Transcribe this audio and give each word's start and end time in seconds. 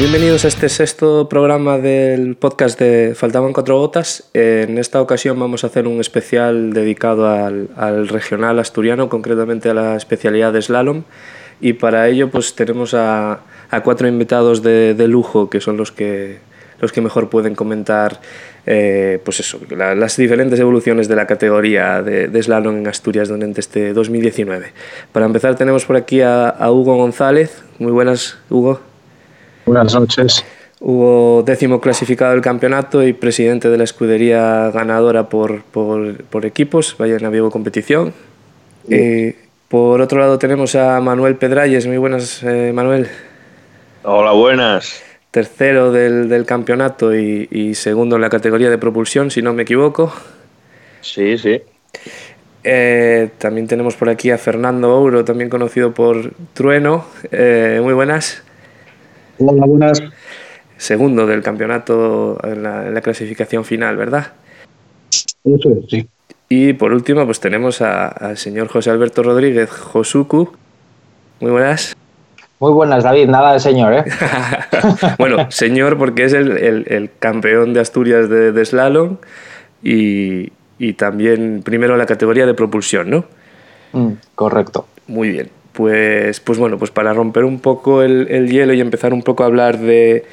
Bienvenidos 0.00 0.46
a 0.46 0.48
este 0.48 0.70
sexto 0.70 1.28
programa 1.28 1.76
del 1.76 2.34
podcast 2.34 2.80
de 2.80 3.14
Faltaban 3.14 3.52
cuatro 3.52 3.78
gotas. 3.78 4.30
En 4.32 4.78
esta 4.78 5.02
ocasión 5.02 5.38
vamos 5.38 5.62
a 5.62 5.66
hacer 5.66 5.86
un 5.86 6.00
especial 6.00 6.72
dedicado 6.72 7.28
al, 7.28 8.08
regional 8.08 8.58
asturiano, 8.58 9.10
concretamente 9.10 9.68
a 9.68 9.74
la 9.74 9.96
especialidad 9.96 10.54
de 10.54 10.62
slalom. 10.62 11.02
Y 11.60 11.74
para 11.74 12.08
ello 12.08 12.30
pues 12.30 12.54
tenemos 12.54 12.94
a, 12.94 13.40
cuatro 13.84 14.08
invitados 14.08 14.62
de, 14.62 14.94
lujo 15.06 15.50
que 15.50 15.60
son 15.60 15.76
los 15.76 15.92
que, 15.92 16.38
los 16.80 16.92
que 16.92 17.02
mejor 17.02 17.28
pueden 17.28 17.54
comentar 17.54 18.22
eh, 18.64 19.20
pues 19.22 19.40
eso, 19.40 19.60
las 19.68 20.16
diferentes 20.16 20.58
evoluciones 20.58 21.08
de 21.08 21.16
la 21.16 21.26
categoría 21.26 22.00
de, 22.00 22.42
slalom 22.42 22.78
en 22.78 22.86
Asturias 22.88 23.28
durante 23.28 23.60
este 23.60 23.92
2019. 23.92 24.72
Para 25.12 25.26
empezar 25.26 25.56
tenemos 25.56 25.84
por 25.84 25.96
aquí 25.96 26.22
a 26.22 26.56
Hugo 26.70 26.96
González. 26.96 27.62
Muy 27.78 27.92
buenas, 27.92 28.38
Hugo. 28.48 28.89
Buenas 29.66 29.94
noches. 29.94 30.44
Hubo 30.82 31.42
décimo 31.42 31.78
clasificado 31.78 32.32
del 32.32 32.40
campeonato 32.40 33.06
y 33.06 33.12
presidente 33.12 33.68
de 33.68 33.76
la 33.76 33.84
escudería 33.84 34.70
ganadora 34.70 35.28
por, 35.28 35.62
por, 35.62 36.24
por 36.24 36.46
equipos, 36.46 36.96
vaya 36.98 37.16
en 37.16 37.30
Vivo 37.30 37.50
Competición. 37.50 38.14
Eh, 38.88 39.36
por 39.68 40.00
otro 40.00 40.20
lado 40.20 40.38
tenemos 40.38 40.74
a 40.74 40.98
Manuel 41.00 41.36
Pedralles. 41.36 41.86
Muy 41.86 41.98
buenas, 41.98 42.42
eh, 42.42 42.72
Manuel. 42.74 43.08
Hola, 44.04 44.32
buenas. 44.32 45.02
Tercero 45.30 45.92
del, 45.92 46.30
del 46.30 46.46
campeonato 46.46 47.14
y, 47.14 47.46
y, 47.50 47.74
segundo 47.74 48.16
en 48.16 48.22
la 48.22 48.30
categoría 48.30 48.70
de 48.70 48.78
propulsión, 48.78 49.30
si 49.30 49.42
no 49.42 49.52
me 49.52 49.64
equivoco. 49.64 50.10
Sí, 51.02 51.36
sí. 51.36 51.60
Eh, 52.64 53.28
también 53.36 53.68
tenemos 53.68 53.96
por 53.96 54.08
aquí 54.08 54.30
a 54.30 54.38
Fernando 54.38 54.96
Ouro, 54.96 55.26
también 55.26 55.50
conocido 55.50 55.92
por 55.92 56.32
Trueno. 56.54 57.04
muy 57.30 57.92
buenas. 57.92 58.42
Hola, 59.42 59.64
buenas. 59.64 60.02
Segundo 60.76 61.26
del 61.26 61.42
campeonato 61.42 62.38
en 62.44 62.62
la, 62.62 63.00
clasificación 63.00 63.64
final, 63.64 63.96
¿verdad? 63.96 64.32
Eso 65.44 65.70
es, 65.70 65.88
sí. 65.88 66.08
Y 66.48 66.74
por 66.74 66.92
último, 66.92 67.24
pues 67.24 67.40
tenemos 67.40 67.80
al 67.80 68.36
señor 68.36 68.68
José 68.68 68.90
Alberto 68.90 69.22
Rodríguez 69.22 69.70
Josuku. 69.70 70.50
Muy 71.40 71.52
buenas. 71.52 71.96
Muy 72.58 72.72
buenas, 72.72 73.02
David. 73.02 73.28
Nada 73.28 73.54
de 73.54 73.60
señor, 73.60 73.94
¿eh? 73.94 74.04
bueno, 75.18 75.50
señor 75.50 75.96
porque 75.96 76.24
es 76.24 76.34
el, 76.34 77.10
campeón 77.18 77.72
de 77.72 77.80
Asturias 77.80 78.28
de, 78.28 78.64
slalom 78.64 79.16
y, 79.82 80.52
también 80.98 81.62
primero 81.62 81.94
en 81.94 81.98
la 81.98 82.06
categoría 82.06 82.44
de 82.44 82.52
propulsión, 82.52 83.08
¿no? 83.08 83.24
Mm, 83.92 84.12
correcto. 84.34 84.86
Muy 85.06 85.30
bien. 85.30 85.59
Pues, 85.72 86.40
pues 86.40 86.58
bueno, 86.58 86.78
pues 86.78 86.90
para 86.90 87.12
romper 87.12 87.44
un 87.44 87.60
poco 87.60 88.02
el, 88.02 88.48
hielo 88.48 88.74
y 88.74 88.80
empezar 88.80 89.12
un 89.12 89.22
poco 89.22 89.44
a 89.44 89.46
hablar 89.46 89.78
de, 89.78 90.24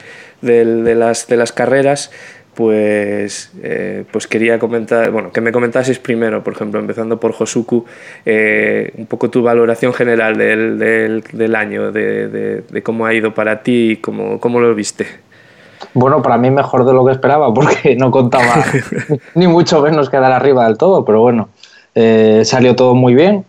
las, 0.42 1.28
de 1.28 1.38
las 1.38 1.52
carreras, 1.52 2.12
pues, 2.58 3.52
eh, 3.62 4.04
pues 4.12 4.26
quería 4.26 4.58
comentar, 4.58 5.12
bueno, 5.12 5.32
que 5.32 5.42
me 5.42 5.52
comentases 5.52 6.00
primero, 6.00 6.44
por 6.44 6.54
ejemplo, 6.54 6.80
empezando 6.80 7.20
por 7.20 7.34
Josuku, 7.34 7.86
eh, 8.26 8.92
un 8.98 9.06
poco 9.06 9.30
tu 9.30 9.44
valoración 9.44 9.94
general 9.94 10.36
del, 10.38 11.56
año, 11.56 11.92
de, 11.92 12.82
cómo 12.84 13.06
ha 13.06 13.14
ido 13.14 13.36
para 13.36 13.62
ti 13.62 13.92
y 13.92 13.98
cómo, 13.98 14.40
cómo 14.40 14.60
lo 14.60 14.74
viste. 14.74 15.06
Bueno, 15.94 16.24
para 16.24 16.40
mí 16.40 16.50
mejor 16.50 16.84
de 16.84 16.94
lo 16.94 17.06
que 17.06 17.12
esperaba, 17.12 17.54
porque 17.54 17.96
no 17.96 18.10
contaba 18.10 18.66
ni 19.36 19.46
mucho 19.46 19.80
menos 19.84 20.10
quedar 20.10 20.32
arriba 20.32 20.66
del 20.66 20.80
todo, 20.80 21.06
pero 21.06 21.22
bueno, 21.22 21.50
eh, 21.94 22.42
salió 22.44 22.76
todo 22.76 22.96
muy 22.96 23.14
bien. 23.14 23.46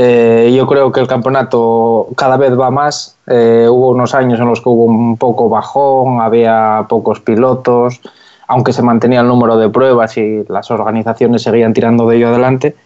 Eh, 0.00 0.54
yo 0.56 0.64
creo 0.68 0.92
que 0.92 1.00
el 1.00 1.08
campeonato 1.08 2.06
cada 2.16 2.36
vez 2.36 2.56
va 2.56 2.70
más. 2.70 3.16
Eh, 3.26 3.66
hubo 3.68 3.88
unos 3.88 4.14
años 4.14 4.38
en 4.38 4.46
los 4.46 4.60
que 4.60 4.68
hubo 4.68 4.84
un 4.84 5.16
poco 5.16 5.48
bajón, 5.48 6.20
había 6.20 6.86
pocos 6.88 7.18
pilotos, 7.18 8.00
aunque 8.46 8.72
se 8.72 8.82
mantenía 8.82 9.22
el 9.22 9.26
número 9.26 9.56
de 9.56 9.68
pruebas 9.68 10.16
y 10.16 10.44
las 10.48 10.70
organizaciones 10.70 11.42
seguían 11.42 11.74
tirando 11.74 12.08
de 12.08 12.16
ello 12.16 12.28
adelante. 12.28 12.76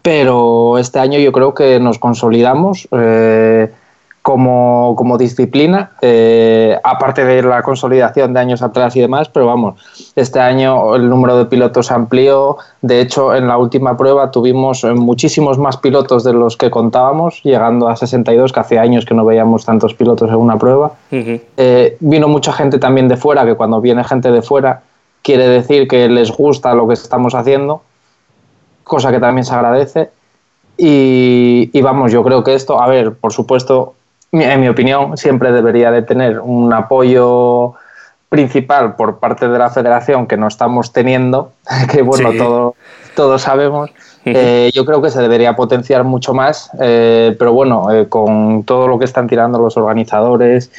Pero 0.00 0.78
este 0.78 0.98
año 0.98 1.18
yo 1.18 1.30
creo 1.30 1.52
que 1.52 1.78
nos 1.78 1.98
consolidamos. 1.98 2.88
Eh, 2.90 3.70
como, 4.22 4.94
como 4.96 5.16
disciplina, 5.16 5.92
eh, 6.02 6.78
aparte 6.84 7.24
de 7.24 7.42
la 7.42 7.62
consolidación 7.62 8.34
de 8.34 8.40
años 8.40 8.60
atrás 8.60 8.94
y 8.94 9.00
demás, 9.00 9.30
pero 9.30 9.46
vamos, 9.46 9.80
este 10.14 10.38
año 10.38 10.94
el 10.94 11.08
número 11.08 11.38
de 11.38 11.46
pilotos 11.46 11.90
amplió, 11.90 12.58
de 12.82 13.00
hecho 13.00 13.34
en 13.34 13.48
la 13.48 13.56
última 13.56 13.96
prueba 13.96 14.30
tuvimos 14.30 14.84
muchísimos 14.84 15.58
más 15.58 15.78
pilotos 15.78 16.22
de 16.22 16.34
los 16.34 16.58
que 16.58 16.70
contábamos, 16.70 17.42
llegando 17.42 17.88
a 17.88 17.96
62, 17.96 18.52
que 18.52 18.60
hace 18.60 18.78
años 18.78 19.06
que 19.06 19.14
no 19.14 19.24
veíamos 19.24 19.64
tantos 19.64 19.94
pilotos 19.94 20.28
en 20.28 20.36
una 20.36 20.58
prueba. 20.58 20.92
Eh, 21.10 21.96
vino 22.00 22.28
mucha 22.28 22.52
gente 22.52 22.78
también 22.78 23.08
de 23.08 23.16
fuera, 23.16 23.46
que 23.46 23.54
cuando 23.54 23.80
viene 23.80 24.04
gente 24.04 24.30
de 24.30 24.42
fuera 24.42 24.82
quiere 25.22 25.48
decir 25.48 25.88
que 25.88 26.08
les 26.08 26.30
gusta 26.30 26.74
lo 26.74 26.86
que 26.86 26.94
estamos 26.94 27.34
haciendo, 27.34 27.82
cosa 28.84 29.10
que 29.10 29.18
también 29.18 29.44
se 29.44 29.54
agradece. 29.54 30.10
Y, 30.76 31.68
y, 31.74 31.82
vamos, 31.82 32.10
yo 32.10 32.24
creo 32.24 32.42
que 32.42 32.54
esto, 32.54 32.80
a 32.80 32.88
ver, 32.88 33.14
por 33.14 33.34
supuesto, 33.34 33.94
en 34.32 34.60
mi 34.60 34.68
opinión, 34.68 35.16
siempre 35.16 35.52
debería 35.52 35.90
de 35.90 36.02
tener 36.02 36.40
un 36.40 36.72
apoyo 36.72 37.74
principal 38.28 38.94
por 38.94 39.18
parte 39.18 39.48
de 39.48 39.58
la 39.58 39.70
federación 39.70 40.26
que 40.26 40.36
no 40.36 40.46
estamos 40.46 40.92
teniendo, 40.92 41.52
que 41.92 42.02
bueno, 42.02 42.74
todos 43.14 43.42
sabemos. 43.42 43.90
Eh, 44.24 44.70
yo 44.74 44.84
creo 44.84 45.00
que 45.00 45.10
se 45.10 45.20
debería 45.20 45.56
potenciar 45.56 46.04
mucho 46.04 46.34
más, 46.34 46.70
eh, 46.80 47.34
pero 47.38 47.52
bueno, 47.52 47.90
eh, 47.90 48.06
con 48.08 48.64
todo 48.64 48.86
lo 48.86 48.98
que 48.98 49.06
están 49.06 49.26
tirando 49.26 49.58
los 49.58 49.76
organizadores, 49.76 50.70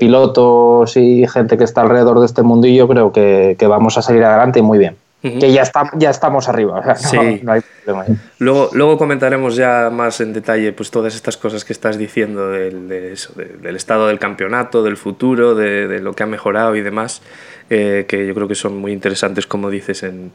pilotos 0.00 0.96
y 0.96 1.24
gente 1.28 1.56
que 1.56 1.62
está 1.62 1.82
alrededor 1.82 2.18
de 2.18 2.26
este 2.26 2.42
mundillo, 2.42 2.88
creo 2.88 3.12
que, 3.12 3.54
que 3.56 3.66
vamos 3.68 3.96
a 3.96 4.02
salir 4.02 4.24
adelante 4.24 4.58
y 4.58 4.62
muy 4.62 4.76
bien 4.76 4.96
que 5.24 5.52
ya, 5.52 5.62
está, 5.62 5.90
ya 5.94 6.10
estamos 6.10 6.48
arriba. 6.48 6.94
sí. 6.96 7.40
no, 7.42 7.52
hay 7.52 7.62
problema. 7.84 8.04
Luego, 8.38 8.68
luego 8.74 8.98
comentaremos 8.98 9.56
ya 9.56 9.88
más 9.90 10.20
en 10.20 10.34
detalle 10.34 10.72
pues, 10.72 10.90
todas 10.90 11.14
estas 11.14 11.38
cosas 11.38 11.64
que 11.64 11.72
estás 11.72 11.96
diciendo 11.96 12.50
del, 12.50 12.88
del 12.88 13.76
estado 13.76 14.08
del 14.08 14.18
campeonato, 14.18 14.82
del 14.82 14.98
futuro, 14.98 15.54
de, 15.54 16.00
lo 16.00 16.12
que 16.12 16.24
ha 16.24 16.26
mejorado 16.26 16.76
y 16.76 16.82
demás, 16.82 17.22
eh, 17.70 18.04
que 18.06 18.26
yo 18.26 18.34
creo 18.34 18.48
que 18.48 18.54
son 18.54 18.76
muy 18.76 18.92
interesantes, 18.92 19.46
como 19.46 19.70
dices, 19.70 20.02
en, 20.02 20.32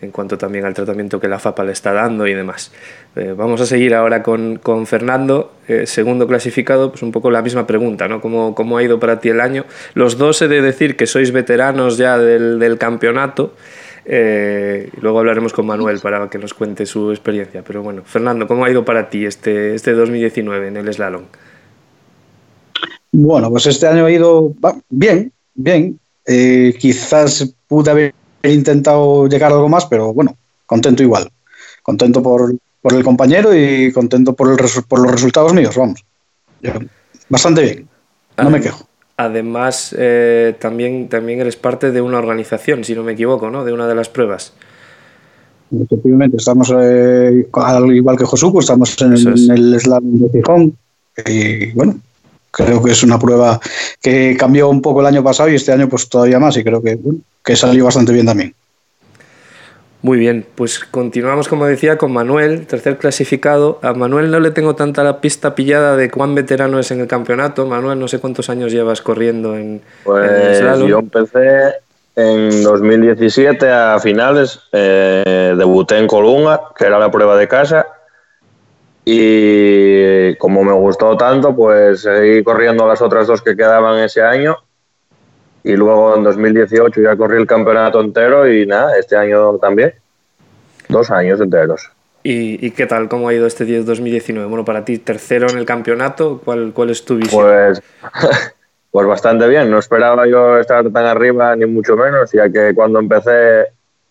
en 0.00 0.10
cuanto 0.10 0.38
también 0.38 0.64
al 0.64 0.74
tratamiento 0.74 1.20
que 1.20 1.28
la 1.28 1.38
FAPA 1.38 1.64
le 1.64 1.72
está 1.72 1.92
dando 1.92 2.26
y 2.26 2.34
demás. 2.34 2.72
Eh, 3.16 3.34
vamos 3.36 3.60
a 3.60 3.66
seguir 3.66 3.94
ahora 3.94 4.22
con, 4.22 4.56
con 4.56 4.86
Fernando, 4.86 5.54
eh, 5.68 5.86
segundo 5.86 6.26
clasificado, 6.26 6.90
pues 6.90 7.02
un 7.02 7.12
poco 7.12 7.30
la 7.30 7.42
misma 7.42 7.66
pregunta, 7.66 8.08
¿no? 8.08 8.20
¿Cómo, 8.20 8.54
¿Cómo, 8.54 8.78
ha 8.78 8.82
ido 8.82 9.00
para 9.00 9.20
ti 9.20 9.28
el 9.28 9.40
año? 9.40 9.64
Los 9.94 10.18
dos 10.18 10.42
he 10.42 10.48
de 10.48 10.62
decir 10.62 10.96
que 10.96 11.06
sois 11.06 11.32
veteranos 11.32 11.96
ya 11.98 12.18
del, 12.18 12.58
del 12.58 12.78
campeonato. 12.78 13.54
Eh, 14.04 14.90
luego 15.00 15.20
hablaremos 15.20 15.52
con 15.52 15.66
Manuel 15.66 15.98
para 16.00 16.28
que 16.28 16.38
nos 16.38 16.54
cuente 16.54 16.86
su 16.86 17.10
experiencia. 17.10 17.62
Pero 17.62 17.82
bueno, 17.82 18.02
Fernando, 18.04 18.46
¿cómo 18.46 18.64
ha 18.64 18.70
ido 18.70 18.84
para 18.84 19.08
ti 19.08 19.24
este, 19.24 19.74
este 19.74 19.92
2019 19.92 20.68
en 20.68 20.76
el 20.76 20.92
slalom? 20.92 21.24
Bueno, 23.12 23.50
pues 23.50 23.66
este 23.66 23.86
año 23.86 24.06
ha 24.06 24.10
ido 24.10 24.52
bien, 24.88 25.32
bien. 25.54 25.98
Eh, 26.26 26.74
quizás 26.78 27.54
pude 27.68 27.90
haber 27.90 28.14
intentado 28.42 29.28
llegar 29.28 29.52
a 29.52 29.54
algo 29.54 29.68
más, 29.68 29.86
pero 29.86 30.12
bueno, 30.12 30.36
contento 30.66 31.02
igual. 31.02 31.30
Contento 31.82 32.22
por, 32.22 32.54
por 32.80 32.94
el 32.94 33.04
compañero 33.04 33.54
y 33.54 33.92
contento 33.92 34.34
por, 34.34 34.50
el, 34.50 34.58
por 34.88 35.00
los 35.00 35.12
resultados 35.12 35.52
míos, 35.54 35.76
vamos. 35.76 36.04
Bastante 37.28 37.62
bien, 37.62 37.88
no 38.36 38.50
me 38.50 38.60
quejo. 38.60 38.88
Además, 39.16 39.94
eh, 39.96 40.54
también, 40.58 41.08
también 41.08 41.40
eres 41.40 41.56
parte 41.56 41.92
de 41.92 42.00
una 42.00 42.18
organización, 42.18 42.82
si 42.82 42.94
no 42.94 43.04
me 43.04 43.12
equivoco, 43.12 43.50
¿no? 43.50 43.64
De 43.64 43.72
una 43.72 43.86
de 43.86 43.94
las 43.94 44.08
pruebas. 44.08 44.52
Efectivamente, 45.70 46.36
estamos, 46.36 46.72
eh, 46.76 47.46
al 47.52 47.94
igual 47.94 48.16
que 48.16 48.24
Josuco, 48.24 48.60
estamos 48.60 49.00
en, 49.00 49.12
el 49.12 49.80
slalom 49.80 50.18
de 50.18 50.30
Gijón. 50.30 50.76
Y 51.26 51.72
bueno, 51.72 51.96
creo 52.50 52.82
que 52.82 52.90
es 52.90 53.02
una 53.04 53.18
prueba 53.18 53.60
que 54.02 54.36
cambió 54.36 54.68
un 54.68 54.82
poco 54.82 55.00
el 55.00 55.06
año 55.06 55.22
pasado 55.22 55.48
y 55.48 55.54
este 55.54 55.72
año 55.72 55.88
pues 55.88 56.08
todavía 56.08 56.40
más 56.40 56.56
y 56.56 56.64
creo 56.64 56.82
que, 56.82 56.96
bueno, 56.96 57.20
que 57.44 57.54
salió 57.54 57.84
bastante 57.84 58.12
bien 58.12 58.26
también. 58.26 58.54
Muy 60.04 60.18
bien, 60.18 60.44
pues 60.54 60.80
continuamos, 60.80 61.48
como 61.48 61.64
decía, 61.64 61.96
con 61.96 62.12
Manuel, 62.12 62.66
tercer 62.66 62.98
clasificado. 62.98 63.78
A 63.80 63.94
Manuel 63.94 64.30
no 64.30 64.38
le 64.38 64.50
tengo 64.50 64.74
tanta 64.74 65.02
la 65.02 65.22
pista 65.22 65.54
pillada 65.54 65.96
de 65.96 66.10
cuán 66.10 66.34
veterano 66.34 66.78
es 66.78 66.90
en 66.90 67.00
el 67.00 67.06
campeonato. 67.06 67.64
Manuel, 67.64 67.98
no 67.98 68.06
sé 68.06 68.18
cuántos 68.18 68.50
años 68.50 68.70
llevas 68.70 69.00
corriendo 69.00 69.56
en, 69.56 69.80
pues 70.04 70.60
Yo 70.86 70.98
empecé 70.98 71.76
en 72.16 72.62
2017 72.62 73.70
a 73.70 73.98
finales, 73.98 74.60
eh, 74.72 75.54
debuté 75.56 75.96
en 75.96 76.06
Colunga, 76.06 76.60
que 76.76 76.84
era 76.84 76.98
la 76.98 77.10
prueba 77.10 77.38
de 77.38 77.48
casa, 77.48 77.86
y 79.06 80.34
como 80.36 80.64
me 80.64 80.74
gustó 80.74 81.16
tanto, 81.16 81.56
pues 81.56 82.02
seguí 82.02 82.44
corriendo 82.44 82.86
las 82.86 83.00
otras 83.00 83.26
dos 83.26 83.40
que 83.40 83.56
quedaban 83.56 83.98
ese 84.00 84.20
año 84.20 84.58
y 85.64 85.72
luego 85.72 86.16
en 86.16 86.22
2018 86.22 87.00
ya 87.00 87.16
corrí 87.16 87.38
el 87.38 87.46
campeonato 87.46 88.00
entero 88.00 88.48
y 88.48 88.66
nada, 88.66 88.96
este 88.98 89.16
año 89.16 89.56
también. 89.58 89.94
Dos 90.88 91.10
años 91.10 91.40
enteros. 91.40 91.90
¿Y, 92.22 92.70
qué 92.70 92.86
tal? 92.86 93.08
¿Cómo 93.08 93.28
ha 93.28 93.34
ido 93.34 93.46
este 93.46 93.64
2019? 93.64 94.48
Bueno, 94.48 94.64
para 94.64 94.84
ti, 94.84 94.98
tercero 94.98 95.48
en 95.50 95.58
el 95.58 95.66
campeonato, 95.66 96.40
¿cuál, 96.42 96.72
cuál 96.72 96.90
es 96.90 97.04
tu 97.04 97.16
visión? 97.16 97.42
Pues 97.42 97.82
Pues 98.94 99.08
bastante 99.08 99.48
bien, 99.48 99.68
no 99.72 99.80
esperaba 99.80 100.24
yo 100.28 100.56
estar 100.56 100.88
tan 100.88 101.04
arriba 101.04 101.56
ni 101.56 101.66
mucho 101.66 101.96
menos, 101.96 102.30
ya 102.30 102.48
que 102.48 102.72
cuando 102.76 103.00
empecé 103.00 103.66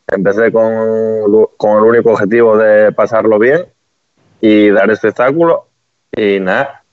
empecé 0.06 0.52
con, 0.52 1.48
con 1.56 1.78
el 1.78 1.84
único 1.84 2.12
objetivo 2.12 2.58
de 2.58 2.92
pasarlo 2.92 3.40
bien 3.40 3.66
y 4.42 4.72
dar 4.72 4.92
espectáculo 4.92 5.68
y 6.12 6.42
nada, 6.42 6.84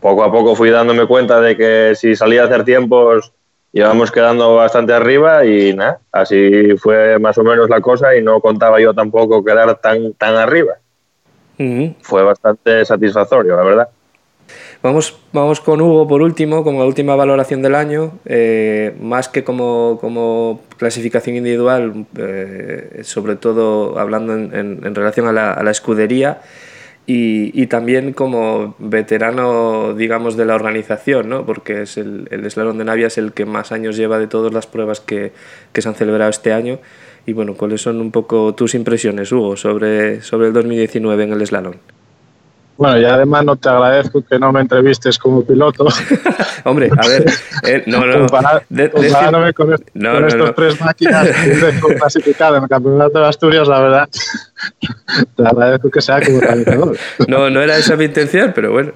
poco 0.00 0.24
a 0.24 0.32
poco 0.32 0.56
fui 0.56 0.70
dándome 0.70 1.06
cuenta 1.06 1.38
de 1.38 1.54
que 1.54 1.92
si 1.94 2.16
salía 2.16 2.44
a 2.44 2.46
hacer 2.46 2.64
tiempos 2.64 3.34
íbamos 3.74 4.12
quedando 4.12 4.54
bastante 4.54 4.92
arriba 4.92 5.44
y 5.44 5.74
nada, 5.74 5.98
así 6.12 6.76
fue 6.78 7.18
más 7.18 7.36
o 7.38 7.42
menos 7.42 7.68
la 7.68 7.80
cosa 7.80 8.16
y 8.16 8.22
no 8.22 8.40
contaba 8.40 8.80
yo 8.80 8.94
tampoco 8.94 9.44
quedar 9.44 9.74
tan, 9.80 10.14
tan 10.14 10.36
arriba. 10.36 10.74
Fue 12.02 12.22
bastante 12.22 12.84
satisfactorio, 12.84 13.56
la 13.56 13.62
verdad. 13.62 13.88
Vamos, 14.80 15.18
vamos 15.32 15.60
con 15.60 15.80
Hugo 15.80 16.06
por 16.06 16.22
último, 16.22 16.62
como 16.62 16.80
la 16.80 16.86
última 16.86 17.16
valoración 17.16 17.62
del 17.62 17.74
año, 17.74 18.18
eh, 18.26 18.94
más 19.00 19.28
que 19.28 19.42
como, 19.42 19.98
como 20.00 20.60
clasificación 20.76 21.36
individual, 21.36 22.06
eh, 22.16 23.00
sobre 23.02 23.34
todo 23.36 23.98
hablando 23.98 24.34
en, 24.34 24.52
en, 24.54 24.94
relación 24.94 25.26
a 25.26 25.32
la, 25.32 25.52
a 25.52 25.62
la 25.62 25.70
escudería 25.70 26.42
y, 27.06 27.66
también 27.66 28.14
como 28.14 28.74
veterano, 28.78 29.94
digamos, 29.94 30.36
de 30.36 30.46
la 30.46 30.54
organización, 30.54 31.28
¿no? 31.28 31.44
porque 31.44 31.82
es 31.82 31.98
el, 31.98 32.28
el 32.30 32.42
de 32.42 32.84
Navia 32.84 33.08
es 33.08 33.18
el 33.18 33.32
que 33.32 33.44
más 33.44 33.72
años 33.72 33.96
lleva 33.96 34.18
de 34.18 34.26
todas 34.26 34.54
las 34.54 34.66
pruebas 34.66 35.00
que, 35.00 35.32
que 35.72 35.82
se 35.82 35.88
han 35.88 35.94
celebrado 35.94 36.30
este 36.30 36.52
año. 36.52 36.78
Y 37.26 37.32
bueno, 37.32 37.54
¿cuáles 37.54 37.82
son 37.82 38.00
un 38.00 38.10
poco 38.10 38.54
tus 38.54 38.74
impresiones, 38.74 39.32
Hugo, 39.32 39.56
sobre, 39.56 40.22
sobre 40.22 40.48
el 40.48 40.52
2019 40.54 41.24
en 41.24 41.32
el 41.32 41.46
slalom? 41.46 41.74
Bueno, 42.76 42.98
y 42.98 43.04
además 43.04 43.44
no 43.44 43.56
te 43.56 43.68
agradezco 43.68 44.24
que 44.24 44.38
no 44.38 44.52
me 44.52 44.60
entrevistes 44.60 45.18
como 45.18 45.44
piloto. 45.44 45.86
Hombre, 46.64 46.90
a 46.96 47.06
ver, 47.06 47.24
eh, 47.62 47.84
no, 47.86 48.04
no, 48.04 48.26
de, 48.68 48.90
comparándome 48.90 49.52
con, 49.52 49.72
est 49.74 49.84
no, 49.94 50.12
con 50.12 50.22
no, 50.22 50.26
estos 50.26 50.54
tres 50.54 50.80
máquinas 50.80 51.28
que 51.28 51.94
clasificado 51.96 52.56
en 52.56 52.64
el 52.64 52.68
Campeonato 52.68 53.20
de 53.20 53.26
Asturias, 53.26 53.68
la 53.68 53.80
verdad, 53.80 54.08
te 55.36 55.46
agradezco 55.46 55.90
que 55.90 56.00
sea 56.00 56.20
como 56.20 56.38
organizador. 56.38 56.96
No, 57.28 57.48
no 57.48 57.62
era 57.62 57.76
esa 57.76 57.96
mi 57.96 58.06
intención, 58.06 58.52
pero 58.54 58.72
bueno. 58.72 58.92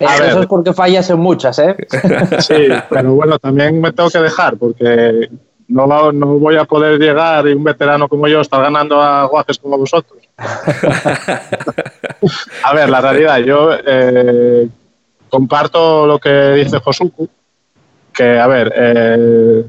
A 0.00 0.14
Eso 0.14 0.22
ver. 0.22 0.38
es 0.38 0.46
porque 0.46 0.72
fallas 0.72 1.10
en 1.10 1.18
muchas, 1.18 1.58
¿eh? 1.58 1.76
Sí, 2.40 2.68
pero 2.88 3.14
bueno, 3.14 3.38
también 3.38 3.80
me 3.80 3.92
tengo 3.92 4.10
que 4.10 4.18
dejar 4.18 4.56
porque 4.56 5.28
no, 5.68 6.12
no 6.12 6.26
voy 6.38 6.56
a 6.56 6.64
poder 6.64 6.98
llegar 6.98 7.46
y 7.46 7.52
un 7.52 7.64
veterano 7.64 8.08
como 8.08 8.26
yo 8.26 8.40
estar 8.40 8.60
ganando 8.62 9.00
a 9.00 9.24
guajes 9.26 9.58
como 9.58 9.78
vosotros. 9.78 10.27
a 12.64 12.74
ver, 12.74 12.88
la 12.88 13.00
realidad, 13.00 13.38
yo 13.38 13.70
eh, 13.84 14.68
comparto 15.28 16.06
lo 16.06 16.20
que 16.20 16.52
dice 16.52 16.78
Josuku, 16.78 17.28
que, 18.14 18.38
a 18.38 18.46
ver, 18.46 18.72
eh, 18.76 19.64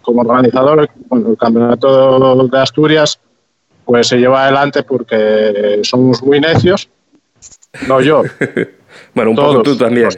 como 0.00 0.22
organizador, 0.22 0.88
bueno, 1.08 1.28
el 1.30 1.36
Campeonato 1.36 2.48
de 2.48 2.58
Asturias 2.58 3.18
pues 3.84 4.08
se 4.08 4.16
lleva 4.16 4.44
adelante 4.44 4.82
porque 4.82 5.80
somos 5.82 6.22
muy 6.22 6.40
necios, 6.40 6.88
no 7.86 8.00
yo. 8.00 8.22
bueno, 9.14 9.30
un 9.30 9.36
poco 9.36 9.62
tú 9.62 9.76
también. 9.76 10.08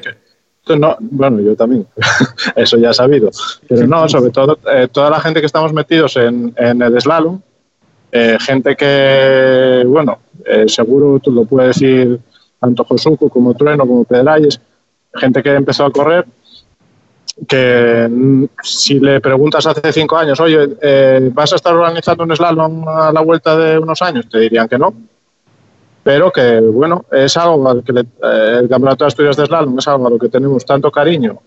No, 0.79 0.97
bueno, 1.01 1.41
yo 1.41 1.57
también, 1.57 1.87
eso 2.57 2.77
ya 2.77 2.91
he 2.91 2.95
sabido. 2.95 3.31
Pero 3.69 3.87
no, 3.87 4.09
sobre 4.09 4.31
todo 4.31 4.59
eh, 4.71 4.89
toda 4.91 5.11
la 5.11 5.21
gente 5.21 5.41
que 5.41 5.47
estamos 5.47 5.73
metidos 5.73 6.17
en, 6.17 6.55
en 6.57 6.83
el 6.83 7.01
slalom, 7.01 7.41
eh, 8.13 8.37
gente 8.41 8.77
que, 8.77 9.85
bueno, 9.87 10.19
eh, 10.45 10.65
seguro 10.69 11.19
tú 11.21 11.31
lo 11.31 11.45
puedes 11.45 11.79
decir 11.79 12.19
tanto 12.61 12.85
Josuco 12.85 13.29
como 13.29 13.55
Trueno 13.55 13.87
como 13.87 14.05
Pedralles, 14.05 14.61
gente 15.15 15.43
que 15.43 15.55
empezó 15.55 15.85
a 15.85 15.93
correr, 15.93 16.27
que 17.47 18.49
si 18.63 18.99
le 18.99 19.21
preguntas 19.21 19.67
hace 19.67 19.93
cinco 19.93 20.17
años, 20.17 20.41
oye, 20.41 20.77
eh, 20.81 21.31
¿vas 21.33 21.53
a 21.53 21.57
estar 21.57 21.75
organizando 21.75 22.25
un 22.25 22.35
slalom 22.35 22.89
a 22.89 23.13
la 23.13 23.21
vuelta 23.21 23.57
de 23.57 23.79
unos 23.79 24.03
años? 24.03 24.29
Te 24.29 24.39
dirían 24.41 24.69
que 24.69 24.79
no. 24.79 24.93
Pero 26.03 26.33
que, 26.33 26.61
bueno, 26.61 27.05
es 27.13 27.37
algo 27.37 27.69
al 27.69 27.85
que 27.85 27.93
le, 27.93 28.01
eh, 28.01 28.59
el 28.61 28.69
Campeonato 28.69 29.05
de 29.05 29.09
Asturias 29.09 29.37
de 29.37 29.47
Slalom 29.47 29.79
es 29.79 29.87
algo 29.87 30.07
a 30.07 30.11
lo 30.11 30.19
que 30.19 30.29
tenemos 30.29 30.65
tanto 30.65 30.91
cariño 30.91 31.39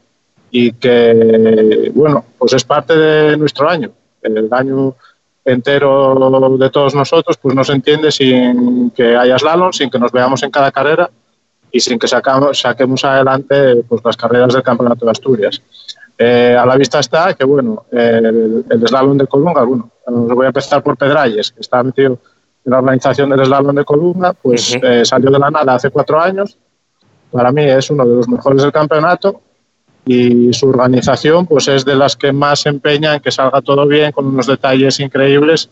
y 0.52 0.74
que, 0.74 1.92
bueno, 1.96 2.26
pues 2.38 2.54
es 2.54 2.64
parte 2.64 2.96
de 2.96 3.38
nuestro 3.38 3.68
año. 3.68 3.92
El 4.22 4.48
año 4.54 4.96
entero 5.44 6.58
de 6.58 6.70
todos 6.70 6.94
nosotros, 6.96 7.38
pues 7.38 7.56
no 7.56 7.64
se 7.64 7.74
entiende 7.74 8.12
sin 8.12 8.92
que 8.92 9.16
haya 9.16 9.38
slalom, 9.38 9.72
sin 9.72 9.90
que 9.90 10.00
nos 10.00 10.12
veamos 10.12 10.44
en 10.44 10.52
cada 10.52 10.72
carrera 10.72 11.10
y 11.72 11.80
sin 11.80 11.98
que 11.98 12.08
sacamos, 12.08 12.60
saquemos 12.60 13.04
adelante 13.06 13.84
pues, 13.88 14.02
las 14.04 14.18
carreras 14.18 14.54
del 14.54 14.64
Campeonato 14.64 15.06
de 15.06 15.12
Asturias. 15.12 15.62
Eh, 16.18 16.56
a 16.60 16.66
la 16.66 16.76
vista 16.76 17.00
está 17.00 17.34
que, 17.34 17.44
bueno, 17.46 17.86
el, 17.92 18.66
el 18.70 18.88
slalom 18.88 19.18
de 19.18 19.26
Colunga, 19.26 19.64
bueno, 19.64 19.90
voy 20.06 20.46
a 20.46 20.50
empezar 20.50 20.84
por 20.84 20.96
Pedralles, 20.96 21.52
que 21.52 21.62
está 21.62 21.82
metido 21.82 22.20
en 22.64 22.72
la 22.72 22.78
organización 22.80 23.30
del 23.32 23.46
slalom 23.46 23.76
de 23.76 23.86
Colunga, 23.86 24.34
pues 24.34 24.76
uh 24.76 24.80
-huh. 24.80 25.02
eh, 25.02 25.06
salió 25.06 25.32
de 25.32 25.40
la 25.40 25.50
nada 25.50 25.74
hace 25.74 25.90
cuatro 25.90 26.20
años. 26.20 26.58
Para 27.32 27.52
mí 27.52 27.64
es 27.64 27.90
uno 27.90 28.06
de 28.06 28.16
los 28.16 28.28
mejores 28.28 28.62
del 28.62 28.72
campeonato 28.72 29.42
y 30.06 30.52
su 30.54 30.70
organización 30.70 31.46
pues 31.46 31.68
es 31.68 31.86
de 31.86 31.96
las 31.96 32.16
que 32.16 32.32
más 32.32 32.62
se 32.62 32.70
empeña 32.70 33.16
en 33.16 33.22
que 33.22 33.32
salga 33.32 33.62
todo 33.62 33.88
bien 33.88 34.12
con 34.12 34.26
unos 34.26 34.48
detalles 34.48 35.00
increíbles 35.00 35.70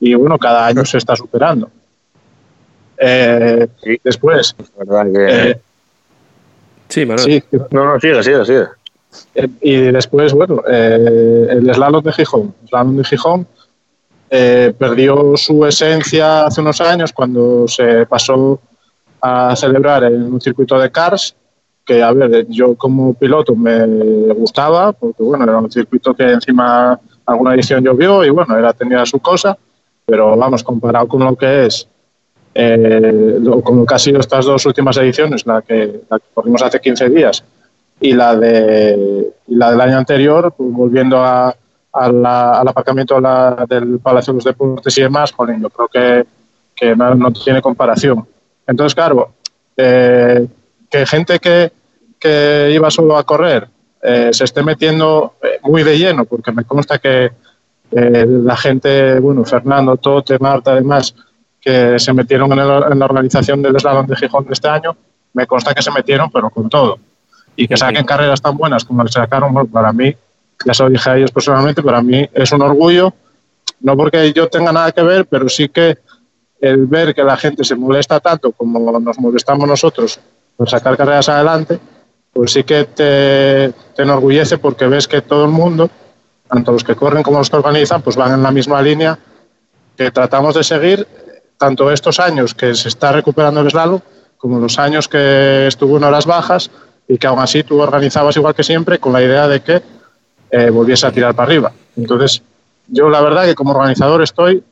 y 0.00 0.14
bueno, 0.14 0.38
cada 0.38 0.66
año 0.66 0.84
se 0.84 0.98
está 0.98 1.14
superando. 1.16 1.70
Eh, 2.98 3.68
sí. 3.82 4.00
Después... 4.02 4.54
Que... 4.54 5.50
Eh, 5.50 5.60
sí, 6.88 7.06
Manuel. 7.06 7.42
Sí. 7.50 7.58
No, 7.70 7.84
no, 7.84 8.00
sigue, 8.00 8.22
sigue, 8.22 8.44
sigue. 8.44 8.66
Eh, 9.34 9.48
y 9.60 9.76
después, 9.92 10.32
bueno, 10.32 10.62
eh, 10.68 11.46
el 11.50 11.74
slalom 11.74 12.02
de 12.02 12.12
Gijón. 12.12 12.54
El 12.62 12.68
slalom 12.68 12.96
de 12.96 13.04
Gijón 13.04 13.46
eh, 14.30 14.72
perdió 14.78 15.36
su 15.36 15.64
esencia 15.66 16.46
hace 16.46 16.60
unos 16.60 16.80
años 16.80 17.12
cuando 17.12 17.68
se 17.68 18.06
pasó 18.06 18.60
a 19.20 19.54
celebrar 19.54 20.04
en 20.04 20.32
un 20.32 20.40
circuito 20.40 20.78
de 20.78 20.90
cars 20.90 21.36
que, 21.84 22.02
a 22.02 22.12
ver, 22.12 22.46
yo 22.48 22.74
como 22.76 23.14
piloto 23.14 23.54
me 23.54 24.32
gustaba, 24.34 24.92
porque, 24.92 25.22
bueno, 25.22 25.44
era 25.44 25.58
un 25.58 25.70
circuito 25.70 26.14
que 26.14 26.30
encima 26.30 26.98
alguna 27.26 27.54
edición 27.54 27.84
llovió 27.84 28.24
y, 28.24 28.30
bueno, 28.30 28.56
era, 28.56 28.72
tenía 28.72 29.04
su 29.06 29.18
cosa, 29.18 29.56
pero, 30.04 30.36
vamos, 30.36 30.62
comparado 30.62 31.08
con 31.08 31.24
lo 31.24 31.36
que 31.36 31.66
es, 31.66 31.88
eh, 32.54 33.38
con 33.64 33.78
lo 33.78 33.86
que 33.86 33.94
ha 33.94 33.98
sido 33.98 34.20
estas 34.20 34.44
dos 34.44 34.64
últimas 34.66 34.96
ediciones, 34.96 35.46
la 35.46 35.62
que, 35.62 36.02
la 36.08 36.18
que 36.18 36.26
corrimos 36.34 36.62
hace 36.62 36.80
15 36.80 37.08
días 37.08 37.44
y 38.00 38.12
la, 38.12 38.36
de, 38.36 39.32
y 39.46 39.54
la 39.54 39.70
del 39.70 39.80
año 39.80 39.98
anterior, 39.98 40.52
pues, 40.56 40.72
volviendo 40.72 41.18
a, 41.18 41.54
a 41.92 42.12
la, 42.12 42.60
al 42.60 42.68
aparcamiento 42.68 43.20
la, 43.20 43.64
del 43.68 43.98
Palacio 44.00 44.32
de 44.32 44.38
los 44.38 44.44
Deportes 44.44 44.98
y 44.98 45.02
demás, 45.02 45.32
jolín, 45.32 45.62
yo 45.62 45.70
creo 45.70 45.88
que, 45.88 46.26
que 46.74 46.96
no, 46.96 47.14
no, 47.14 47.32
tiene 47.32 47.62
comparación. 47.62 48.26
Entonces, 48.66 48.94
claro, 48.94 49.30
eh, 49.76 50.46
que 50.92 51.06
gente 51.06 51.38
que, 51.38 51.72
que, 52.20 52.70
iba 52.72 52.90
solo 52.90 53.16
a 53.16 53.24
correr 53.24 53.66
eh, 54.02 54.28
se 54.32 54.44
esté 54.44 54.62
metiendo 54.62 55.36
eh, 55.42 55.58
muy 55.62 55.82
de 55.82 55.96
lleno, 55.96 56.26
porque 56.26 56.52
me 56.52 56.64
consta 56.64 56.98
que 56.98 57.32
eh, 57.90 58.26
la 58.28 58.56
gente, 58.56 59.18
bueno, 59.18 59.44
Fernando, 59.44 59.96
Tote, 59.96 60.38
Marta, 60.38 60.72
además, 60.72 61.14
que 61.58 61.98
se 61.98 62.12
metieron 62.12 62.52
en, 62.52 62.58
el, 62.58 62.92
en 62.92 62.98
la 62.98 63.04
organización 63.06 63.62
del 63.62 63.78
Slalom 63.80 64.06
de 64.06 64.16
Gijón 64.16 64.44
de 64.44 64.52
este 64.52 64.68
año, 64.68 64.94
me 65.32 65.46
consta 65.46 65.72
que 65.72 65.82
se 65.82 65.90
metieron, 65.90 66.30
pero 66.30 66.50
con 66.50 66.68
todo. 66.68 66.98
Y 67.56 67.66
que 67.66 67.76
saquen 67.76 68.04
carreras 68.04 68.42
tan 68.42 68.56
buenas 68.56 68.84
como 68.84 69.02
las 69.02 69.12
sacaron, 69.12 69.54
bueno, 69.54 69.70
para 69.70 69.92
mí, 69.92 70.14
ya 70.66 70.74
se 70.74 70.82
lo 70.82 70.90
dije 70.90 71.08
a 71.08 71.16
ellos 71.16 71.30
personalmente, 71.30 71.82
para 71.82 72.02
mí 72.02 72.28
es 72.34 72.52
un 72.52 72.60
orgullo, 72.60 73.14
no 73.80 73.96
porque 73.96 74.32
yo 74.32 74.48
tenga 74.48 74.72
nada 74.72 74.92
que 74.92 75.02
ver, 75.02 75.26
pero 75.26 75.48
sí 75.48 75.68
que 75.68 75.98
el 76.60 76.86
ver 76.86 77.14
que 77.14 77.24
la 77.24 77.36
gente 77.36 77.64
se 77.64 77.74
molesta 77.74 78.20
tanto 78.20 78.52
como 78.52 78.98
nos 79.00 79.18
molestamos 79.18 79.66
nosotros 79.66 80.20
por 80.56 80.68
sacar 80.68 80.96
carreras 80.96 81.28
adelante, 81.28 81.78
pues 82.32 82.52
sí 82.52 82.64
que 82.64 82.84
te, 82.84 83.72
te 83.94 84.02
enorgullece 84.02 84.58
porque 84.58 84.86
ves 84.86 85.06
que 85.06 85.22
todo 85.22 85.44
el 85.44 85.50
mundo, 85.50 85.90
tanto 86.48 86.72
los 86.72 86.84
que 86.84 86.96
corren 86.96 87.22
como 87.22 87.38
los 87.38 87.50
que 87.50 87.56
organizan, 87.56 88.02
pues 88.02 88.16
van 88.16 88.32
en 88.32 88.42
la 88.42 88.50
misma 88.50 88.80
línea 88.80 89.18
que 89.96 90.10
tratamos 90.10 90.54
de 90.54 90.64
seguir 90.64 91.06
tanto 91.58 91.90
estos 91.90 92.18
años 92.18 92.54
que 92.54 92.74
se 92.74 92.88
está 92.88 93.12
recuperando 93.12 93.60
el 93.60 93.70
slalom 93.70 94.00
como 94.36 94.58
los 94.58 94.78
años 94.80 95.06
que 95.06 95.68
estuvo 95.68 95.96
en 95.96 96.04
horas 96.04 96.26
bajas 96.26 96.70
y 97.06 97.16
que 97.18 97.28
aún 97.28 97.38
así 97.38 97.62
tú 97.62 97.80
organizabas 97.80 98.36
igual 98.36 98.54
que 98.54 98.64
siempre 98.64 98.98
con 98.98 99.12
la 99.12 99.22
idea 99.22 99.46
de 99.46 99.60
que 99.60 99.82
eh, 100.50 100.70
volviese 100.70 101.06
a 101.06 101.12
tirar 101.12 101.34
para 101.34 101.46
arriba. 101.46 101.72
Entonces, 101.96 102.42
yo 102.88 103.08
la 103.08 103.20
verdad 103.20 103.44
que 103.44 103.54
como 103.54 103.70
organizador 103.72 104.22
estoy 104.22 104.64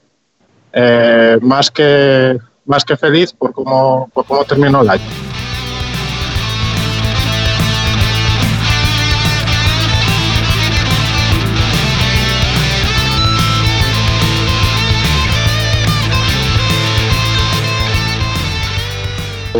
eh, 0.72 1.38
más, 1.40 1.70
que, 1.70 2.38
más 2.64 2.84
que 2.84 2.96
feliz 2.96 3.32
por 3.32 3.52
cómo, 3.52 4.10
por 4.12 4.24
cómo 4.24 4.44
terminó 4.44 4.82
el 4.82 4.90
año. 4.90 5.39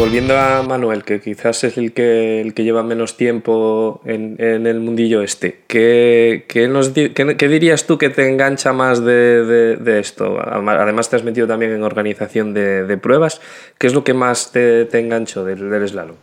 Volviendo 0.01 0.35
a 0.35 0.63
Manuel, 0.63 1.05
que 1.05 1.21
quizás 1.21 1.63
es 1.63 1.77
el 1.77 1.93
que, 1.93 2.41
el 2.41 2.55
que 2.55 2.65
lleva 2.65 2.83
menos 2.83 3.19
tiempo 3.19 4.01
en, 4.07 4.37
en 4.39 4.67
el 4.67 4.81
mundillo 4.81 5.21
este, 5.21 5.61
¿qué, 5.67 6.47
qué, 6.49 6.69
nos, 6.69 6.89
qué, 6.89 7.13
qué, 7.13 7.49
dirías 7.49 7.87
tú 7.87 7.99
que 7.99 8.09
te 8.09 8.27
engancha 8.27 8.73
más 8.73 9.05
de, 9.05 9.45
de, 9.45 9.77
de, 9.77 9.99
esto? 10.01 10.39
Además 10.41 11.11
te 11.11 11.17
has 11.17 11.23
metido 11.23 11.47
también 11.47 11.73
en 11.73 11.83
organización 11.83 12.55
de, 12.55 12.85
de 12.85 12.97
pruebas. 12.97 13.43
¿Qué 13.77 13.89
es 13.89 13.95
lo 13.95 14.03
que 14.03 14.15
más 14.15 14.53
te, 14.53 14.87
te 14.87 15.01
enganchó 15.01 15.45
del, 15.45 15.69
del 15.69 15.87
slalom? 15.87 16.17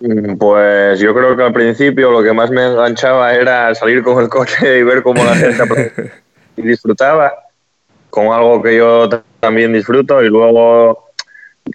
Mm, 0.00 0.36
Pues 0.36 1.00
yo 1.00 1.14
creo 1.14 1.34
que 1.38 1.42
al 1.42 1.54
principio 1.54 2.10
lo 2.10 2.22
que 2.22 2.34
más 2.34 2.50
me 2.50 2.66
enganchaba 2.66 3.32
era 3.32 3.74
salir 3.74 4.02
con 4.02 4.22
el 4.22 4.28
coche 4.28 4.80
y 4.80 4.82
ver 4.82 5.02
cómo 5.02 5.24
la 5.24 5.34
gente 5.34 6.12
y 6.58 6.62
disfrutaba, 6.68 7.32
con 8.10 8.26
algo 8.26 8.62
que 8.62 8.76
yo 8.76 9.08
también 9.40 9.72
disfruto 9.72 10.22
y 10.22 10.28
luego 10.28 11.03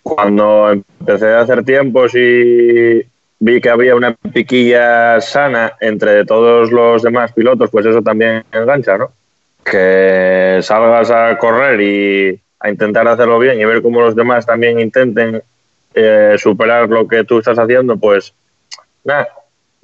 cuando 0.03 0.71
empecé 0.71 1.27
a 1.27 1.41
hacer 1.41 1.63
tiempos 1.63 2.13
y 2.15 3.03
vi 3.39 3.61
que 3.61 3.69
había 3.69 3.95
una 3.95 4.13
piquilla 4.13 5.21
sana 5.21 5.73
entre 5.79 6.25
todos 6.25 6.71
los 6.71 7.01
demás 7.03 7.31
pilotos, 7.33 7.69
pues 7.69 7.85
eso 7.85 8.01
también 8.01 8.43
engancha, 8.51 8.97
¿no? 8.97 9.11
Que 9.63 10.59
salgas 10.61 11.11
a 11.11 11.37
correr 11.37 11.81
y 11.81 12.39
a 12.59 12.69
intentar 12.69 13.07
hacerlo 13.07 13.39
bien 13.39 13.59
y 13.59 13.65
ver 13.65 13.81
cómo 13.81 14.01
los 14.01 14.15
demás 14.15 14.45
también 14.45 14.79
intenten 14.79 15.41
eh, 15.93 16.35
superar 16.37 16.89
lo 16.89 17.07
que 17.07 17.23
tú 17.23 17.39
estás 17.39 17.57
haciendo, 17.57 17.97
pues 17.97 18.33
nada, 19.03 19.29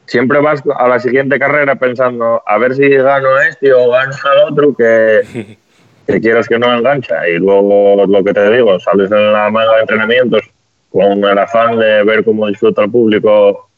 siempre 0.06 0.40
vas 0.40 0.62
a 0.78 0.88
la 0.88 1.00
siguiente 1.00 1.40
carrera 1.40 1.76
pensando 1.76 2.44
a 2.46 2.58
ver 2.58 2.76
si 2.76 2.88
gano 2.90 3.40
este 3.40 3.74
o 3.74 3.90
gano 3.90 4.14
al 4.24 4.52
otro 4.52 4.76
que 4.76 5.58
que 6.06 6.22
quieras 6.22 6.48
que 6.48 6.60
no 6.60 6.74
engancha. 6.74 7.28
Y 7.28 7.38
luego 7.38 8.06
lo 8.08 8.24
que 8.24 8.34
te 8.34 8.52
digo, 8.52 8.80
sales 8.80 9.12
en 9.12 9.34
la 9.34 9.50
manga 9.50 9.76
de 9.76 9.82
entrenamientos 9.82 10.42
con 10.92 11.24
el 11.24 11.38
afán 11.38 11.78
de 11.78 12.04
ver 12.04 12.24
cómo 12.24 12.48
disfruta 12.48 12.84
el 12.84 12.92
público 12.92 13.70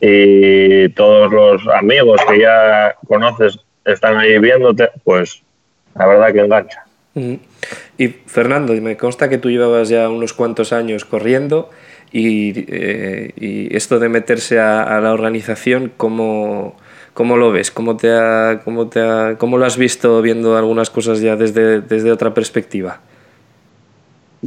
y 0.00 0.88
todos 0.90 1.32
los 1.32 1.66
amigos 1.74 2.20
que 2.28 2.40
ya 2.40 2.94
conoces 3.06 3.58
están 3.84 4.18
ahí 4.18 4.38
viéndote, 4.38 4.90
pues 5.04 5.42
la 5.94 6.06
verdad 6.06 6.32
que 6.32 6.40
engancha. 6.40 6.84
Y 7.98 8.08
Fernando, 8.08 8.72
me 8.74 8.96
consta 8.96 9.28
que 9.28 9.38
tú 9.38 9.50
llevabas 9.50 9.88
ya 9.88 10.08
unos 10.08 10.32
cuantos 10.32 10.72
años 10.72 11.04
corriendo 11.04 11.70
y, 12.10 12.52
eh, 12.68 13.68
esto 13.72 13.98
de 13.98 14.08
meterse 14.08 14.58
a, 14.58 14.82
a 14.82 15.00
la 15.00 15.12
organización, 15.12 15.92
¿cómo, 15.96 16.76
¿Cómo 17.14 17.36
lo 17.36 17.52
ves? 17.52 17.70
¿Cómo, 17.70 17.96
te 17.96 18.10
ha, 18.10 18.62
cómo, 18.64 18.88
te 18.88 19.00
ha, 19.00 19.36
¿Cómo 19.38 19.58
lo 19.58 19.66
has 19.66 19.76
visto 19.76 20.22
viendo 20.22 20.56
algunas 20.56 20.88
cosas 20.88 21.20
ya 21.20 21.36
desde, 21.36 21.82
desde 21.82 22.10
otra 22.10 22.32
perspectiva? 22.32 23.00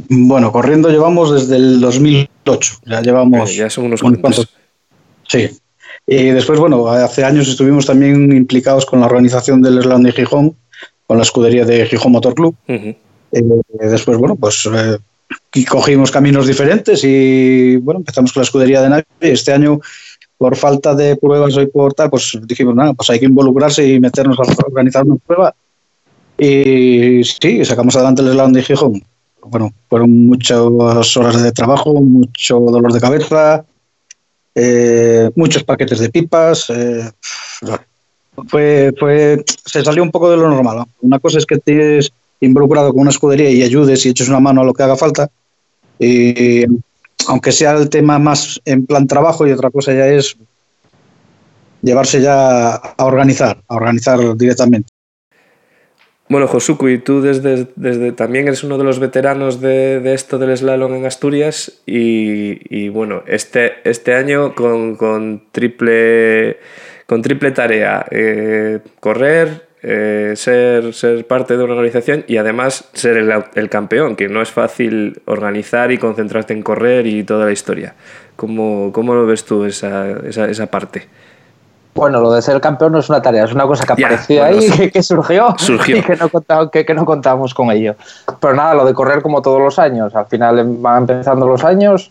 Bueno, 0.08 0.52
corriendo 0.52 0.90
llevamos 0.90 1.32
desde 1.32 1.56
el 1.56 1.80
2008. 1.80 2.74
Ya 2.84 3.00
llevamos. 3.00 3.54
Ya 3.54 3.70
son 3.70 3.86
unos 3.86 4.00
cuantos. 4.00 4.20
cuantos. 4.20 4.54
Sí. 5.28 5.48
Y 6.06 6.26
después, 6.26 6.58
bueno, 6.58 6.88
hace 6.88 7.24
años 7.24 7.48
estuvimos 7.48 7.86
también 7.86 8.32
implicados 8.32 8.84
con 8.84 9.00
la 9.00 9.06
organización 9.06 9.62
del 9.62 9.82
Slam 9.82 10.02
de 10.02 10.12
Gijón, 10.12 10.56
con 11.06 11.16
la 11.16 11.22
escudería 11.22 11.64
de 11.64 11.86
Gijón 11.86 12.12
Motor 12.12 12.34
Club. 12.34 12.54
Uh 12.68 12.72
-huh. 12.72 12.96
eh, 13.32 13.88
después, 13.88 14.18
bueno, 14.18 14.36
pues 14.36 14.68
eh, 14.72 14.98
cogimos 15.68 16.10
caminos 16.10 16.46
diferentes 16.46 17.02
y, 17.02 17.76
bueno, 17.76 18.00
empezamos 18.00 18.32
con 18.32 18.42
la 18.42 18.44
escudería 18.44 18.82
de 18.82 18.90
Navi. 18.90 19.04
Este 19.20 19.52
año 19.52 19.80
por 20.38 20.56
falta 20.56 20.94
de 20.94 21.16
pruebas 21.16 21.56
hoy 21.56 21.66
por 21.66 21.94
tal, 21.94 22.10
pues 22.10 22.38
dijimos, 22.42 22.74
nada, 22.74 22.92
pues 22.92 23.08
hay 23.10 23.18
que 23.18 23.26
involucrarse 23.26 23.86
y 23.86 24.00
meternos 24.00 24.38
a 24.38 24.64
organizar 24.66 25.04
una 25.04 25.16
prueba. 25.16 25.54
Y 26.38 27.22
sí, 27.24 27.64
sacamos 27.64 27.96
adelante 27.96 28.22
el 28.22 28.28
slalom 28.28 28.52
de 28.52 28.62
Gijón. 28.62 29.02
Bueno, 29.42 29.72
fueron 29.88 30.26
muchas 30.26 31.16
horas 31.16 31.42
de 31.42 31.52
trabajo, 31.52 31.94
mucho 31.94 32.58
dolor 32.58 32.92
de 32.92 33.00
cabeza, 33.00 33.64
eh, 34.54 35.30
muchos 35.36 35.64
paquetes 35.64 36.00
de 36.00 36.10
pipas. 36.10 36.68
Eh, 36.70 37.10
fue, 38.48 38.92
fue, 38.98 39.42
se 39.64 39.84
salió 39.84 40.02
un 40.02 40.10
poco 40.10 40.30
de 40.30 40.36
lo 40.36 40.50
normal. 40.50 40.78
¿no? 40.78 40.88
Una 41.00 41.18
cosa 41.18 41.38
es 41.38 41.46
que 41.46 41.54
estés 41.54 42.12
involucrado 42.40 42.92
con 42.92 43.02
una 43.02 43.10
escudería 43.10 43.50
y 43.50 43.62
ayudes 43.62 44.04
y 44.04 44.10
eches 44.10 44.28
una 44.28 44.40
mano 44.40 44.60
a 44.60 44.64
lo 44.64 44.74
que 44.74 44.82
haga 44.82 44.96
falta. 44.96 45.30
Y 45.98 46.66
aunque 47.28 47.52
sea 47.52 47.72
el 47.72 47.88
tema 47.90 48.18
más 48.18 48.60
en 48.64 48.86
plan 48.86 49.06
trabajo 49.06 49.46
y 49.46 49.52
otra 49.52 49.70
cosa 49.70 49.92
ya 49.92 50.06
es 50.08 50.36
llevarse 51.82 52.20
ya 52.20 52.74
a 52.74 53.04
organizar, 53.04 53.62
a 53.68 53.74
organizar 53.74 54.36
directamente. 54.36 54.88
Bueno, 56.28 56.48
Josuku, 56.48 56.88
y 56.88 56.98
tú 56.98 57.20
desde, 57.20 57.68
desde 57.76 58.10
también 58.10 58.48
eres 58.48 58.64
uno 58.64 58.78
de 58.78 58.84
los 58.84 58.98
veteranos 58.98 59.60
de, 59.60 60.00
de 60.00 60.14
esto 60.14 60.38
del 60.38 60.56
slalom 60.56 60.94
en 60.94 61.06
Asturias 61.06 61.82
y, 61.86 62.58
y 62.68 62.88
bueno, 62.88 63.22
este, 63.28 63.74
este 63.88 64.12
año 64.14 64.52
con, 64.56 64.96
con, 64.96 65.44
triple, 65.52 66.58
con 67.06 67.22
triple 67.22 67.52
tarea, 67.52 68.06
eh, 68.10 68.80
correr, 68.98 69.65
eh, 69.88 70.32
ser, 70.34 70.92
ser 70.94 71.24
parte 71.28 71.56
de 71.56 71.62
una 71.62 71.74
organización 71.74 72.24
y 72.26 72.38
además 72.38 72.88
ser 72.92 73.16
el, 73.18 73.32
el, 73.54 73.68
campeón, 73.68 74.16
que 74.16 74.28
no 74.28 74.42
es 74.42 74.50
fácil 74.50 75.22
organizar 75.26 75.92
y 75.92 75.98
concentrarte 75.98 76.52
en 76.52 76.62
correr 76.62 77.06
y 77.06 77.22
toda 77.22 77.46
la 77.46 77.52
historia. 77.52 77.94
¿Cómo, 78.34 78.90
cómo 78.92 79.14
lo 79.14 79.26
ves 79.26 79.44
tú 79.44 79.64
esa, 79.64 80.10
esa, 80.26 80.46
esa 80.46 80.66
parte? 80.66 81.06
Bueno, 81.94 82.20
lo 82.20 82.32
de 82.32 82.42
ser 82.42 82.60
campeón 82.60 82.92
no 82.92 82.98
es 82.98 83.08
una 83.08 83.22
tarea, 83.22 83.44
es 83.44 83.52
una 83.52 83.64
cosa 83.64 83.84
que 83.86 83.92
apareció 83.92 84.34
yeah, 84.34 84.50
bueno, 84.50 84.60
ahí, 84.60 84.70
que, 84.72 84.90
que 84.92 85.02
surgió, 85.04 85.54
surgió, 85.56 85.96
y 85.98 86.02
que 86.02 86.16
no, 86.16 86.28
contamos, 86.30 86.70
que, 86.72 86.84
que 86.84 86.92
no 86.92 87.06
contábamos 87.06 87.54
con 87.54 87.70
ello. 87.70 87.94
Pero 88.40 88.54
nada, 88.54 88.74
lo 88.74 88.84
de 88.86 88.92
correr 88.92 89.22
como 89.22 89.40
todos 89.40 89.60
los 89.60 89.78
años, 89.78 90.16
al 90.16 90.26
final 90.26 90.66
van 90.80 91.02
empezando 91.02 91.46
los 91.46 91.62
años, 91.62 92.10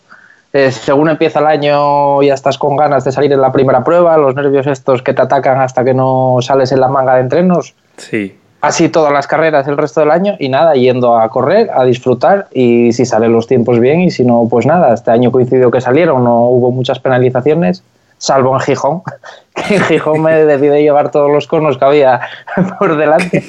eh, 0.52 0.70
según 0.72 1.10
empieza 1.10 1.40
el 1.40 1.46
año 1.46 2.22
ya 2.22 2.34
estás 2.34 2.56
con 2.56 2.76
ganas 2.76 3.04
de 3.04 3.12
salir 3.12 3.32
en 3.32 3.40
la 3.40 3.52
primera 3.52 3.84
prueba, 3.84 4.16
los 4.16 4.34
nervios 4.34 4.66
estos 4.66 5.02
que 5.02 5.12
te 5.12 5.22
atacan 5.22 5.60
hasta 5.60 5.84
que 5.84 5.92
no 5.92 6.38
sales 6.40 6.72
en 6.72 6.80
la 6.80 6.88
manga 6.88 7.14
de 7.14 7.20
entrenos. 7.20 7.74
Sí. 7.96 8.38
Así 8.60 8.88
todas 8.88 9.12
las 9.12 9.26
carreras 9.26 9.68
el 9.68 9.76
resto 9.76 10.00
del 10.00 10.10
año 10.10 10.34
y 10.38 10.48
nada, 10.48 10.74
yendo 10.74 11.18
a 11.18 11.28
correr, 11.28 11.70
a 11.72 11.84
disfrutar 11.84 12.48
y 12.52 12.92
si 12.92 13.04
salen 13.04 13.32
los 13.32 13.46
tiempos 13.46 13.78
bien 13.78 14.00
y 14.00 14.10
si 14.10 14.24
no, 14.24 14.46
pues 14.50 14.66
nada, 14.66 14.94
este 14.94 15.10
año 15.10 15.30
coincidió 15.30 15.70
que 15.70 15.80
salieron, 15.80 16.24
no 16.24 16.46
hubo 16.48 16.70
muchas 16.70 16.98
penalizaciones, 16.98 17.82
salvo 18.18 18.54
en 18.54 18.60
Gijón, 18.60 19.02
que 19.54 19.76
en 19.76 19.82
Gijón 19.82 20.22
me 20.22 20.44
decidí 20.44 20.82
llevar 20.82 21.10
todos 21.10 21.30
los 21.30 21.46
conos 21.46 21.76
que 21.76 21.84
había 21.84 22.20
por 22.78 22.96
delante. 22.96 23.44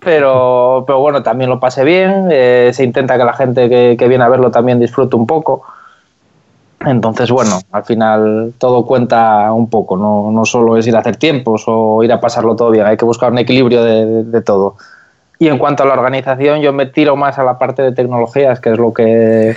Pero, 0.00 0.84
pero 0.86 1.00
bueno, 1.00 1.22
también 1.22 1.50
lo 1.50 1.58
pasé 1.58 1.82
bien, 1.84 2.28
eh, 2.30 2.70
se 2.72 2.84
intenta 2.84 3.18
que 3.18 3.24
la 3.24 3.34
gente 3.34 3.68
que, 3.68 3.96
que 3.98 4.08
viene 4.08 4.24
a 4.24 4.28
verlo 4.28 4.50
también 4.50 4.80
disfrute 4.80 5.16
un 5.16 5.26
poco. 5.26 5.62
Entonces, 6.86 7.30
bueno, 7.30 7.60
al 7.72 7.84
final 7.84 8.54
todo 8.56 8.86
cuenta 8.86 9.52
un 9.52 9.68
poco, 9.68 9.98
no, 9.98 10.30
no, 10.30 10.46
solo 10.46 10.78
es 10.78 10.86
ir 10.86 10.96
a 10.96 11.00
hacer 11.00 11.16
tiempos 11.16 11.64
o 11.66 12.02
ir 12.02 12.10
a 12.10 12.20
pasarlo 12.20 12.56
todo 12.56 12.70
bien, 12.70 12.86
hay 12.86 12.96
que 12.96 13.04
buscar 13.04 13.30
un 13.30 13.38
equilibrio 13.38 13.84
de, 13.84 14.06
de, 14.06 14.24
de, 14.24 14.40
todo. 14.40 14.76
Y 15.38 15.48
en 15.48 15.58
cuanto 15.58 15.82
a 15.82 15.86
la 15.86 15.92
organización, 15.92 16.60
yo 16.60 16.72
me 16.72 16.86
tiro 16.86 17.16
más 17.16 17.38
a 17.38 17.44
la 17.44 17.58
parte 17.58 17.82
de 17.82 17.92
tecnologías, 17.92 18.60
que 18.60 18.72
es 18.72 18.78
lo 18.78 18.94
que 18.94 19.54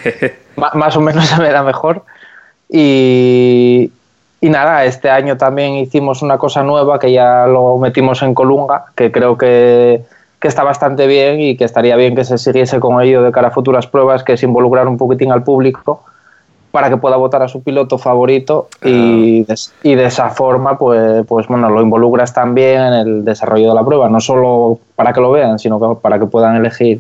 más 0.58 0.98
o 0.98 1.01
menos 1.01 1.25
se 1.25 1.42
me 1.42 1.50
da 1.50 1.63
mejor. 1.63 2.03
Y, 2.70 3.89
y 4.42 4.50
nada, 4.50 4.84
este 4.84 5.10
año 5.10 5.38
también 5.38 5.75
hicimos 5.75 6.22
una 6.24 6.38
cosa 6.38 6.62
nueva 6.62 7.00
que 7.00 7.13
ya 7.13 7.48
lo 7.48 7.77
metimos 7.77 8.22
en 8.22 8.34
Colunga, 8.34 8.86
que 8.96 9.13
creo 9.13 9.38
que, 9.38 10.03
que 10.39 10.48
está 10.50 10.63
bastante 10.63 11.08
bien 11.08 11.39
y 11.39 11.56
que 11.56 11.63
estaría 11.63 11.96
bien 11.96 12.15
que 12.15 12.25
se 12.25 12.38
siguiese 12.38 12.82
con 12.82 13.01
ello 13.01 13.24
de 13.24 13.32
cara 13.32 13.48
a 13.48 13.51
futuras 13.51 13.88
pruebas, 13.88 14.24
que 14.24 14.34
es 14.34 14.44
involucrar 14.44 14.89
un 14.89 14.98
poquitín 14.98 15.32
al 15.32 15.44
público 15.44 16.03
para 16.74 16.89
que 16.89 16.98
pueda 16.98 17.18
votar 17.18 17.44
a 17.44 17.48
su 17.48 17.62
piloto 17.62 18.00
favorito 18.00 18.68
y, 18.82 19.44
de, 19.44 19.56
y 19.84 19.94
de 19.94 20.06
esa 20.06 20.32
forma 20.32 20.75
pues, 20.75 21.24
pues 21.27 21.48
bueno, 21.48 21.70
lo 21.70 21.84
involucras 21.84 22.34
también 22.34 22.82
en 22.82 22.94
el 22.94 23.24
desarrollo 23.24 23.70
de 23.70 23.75
la 23.75 23.86
prueba, 23.86 24.10
no 24.10 24.20
solo 24.20 24.80
para 24.96 25.13
que 25.13 25.22
lo 25.22 25.30
vean, 25.30 25.60
sino 25.60 25.80
que 25.80 26.01
para 26.01 26.18
que 26.18 26.25
puedan 26.25 26.56
elegir 26.56 27.00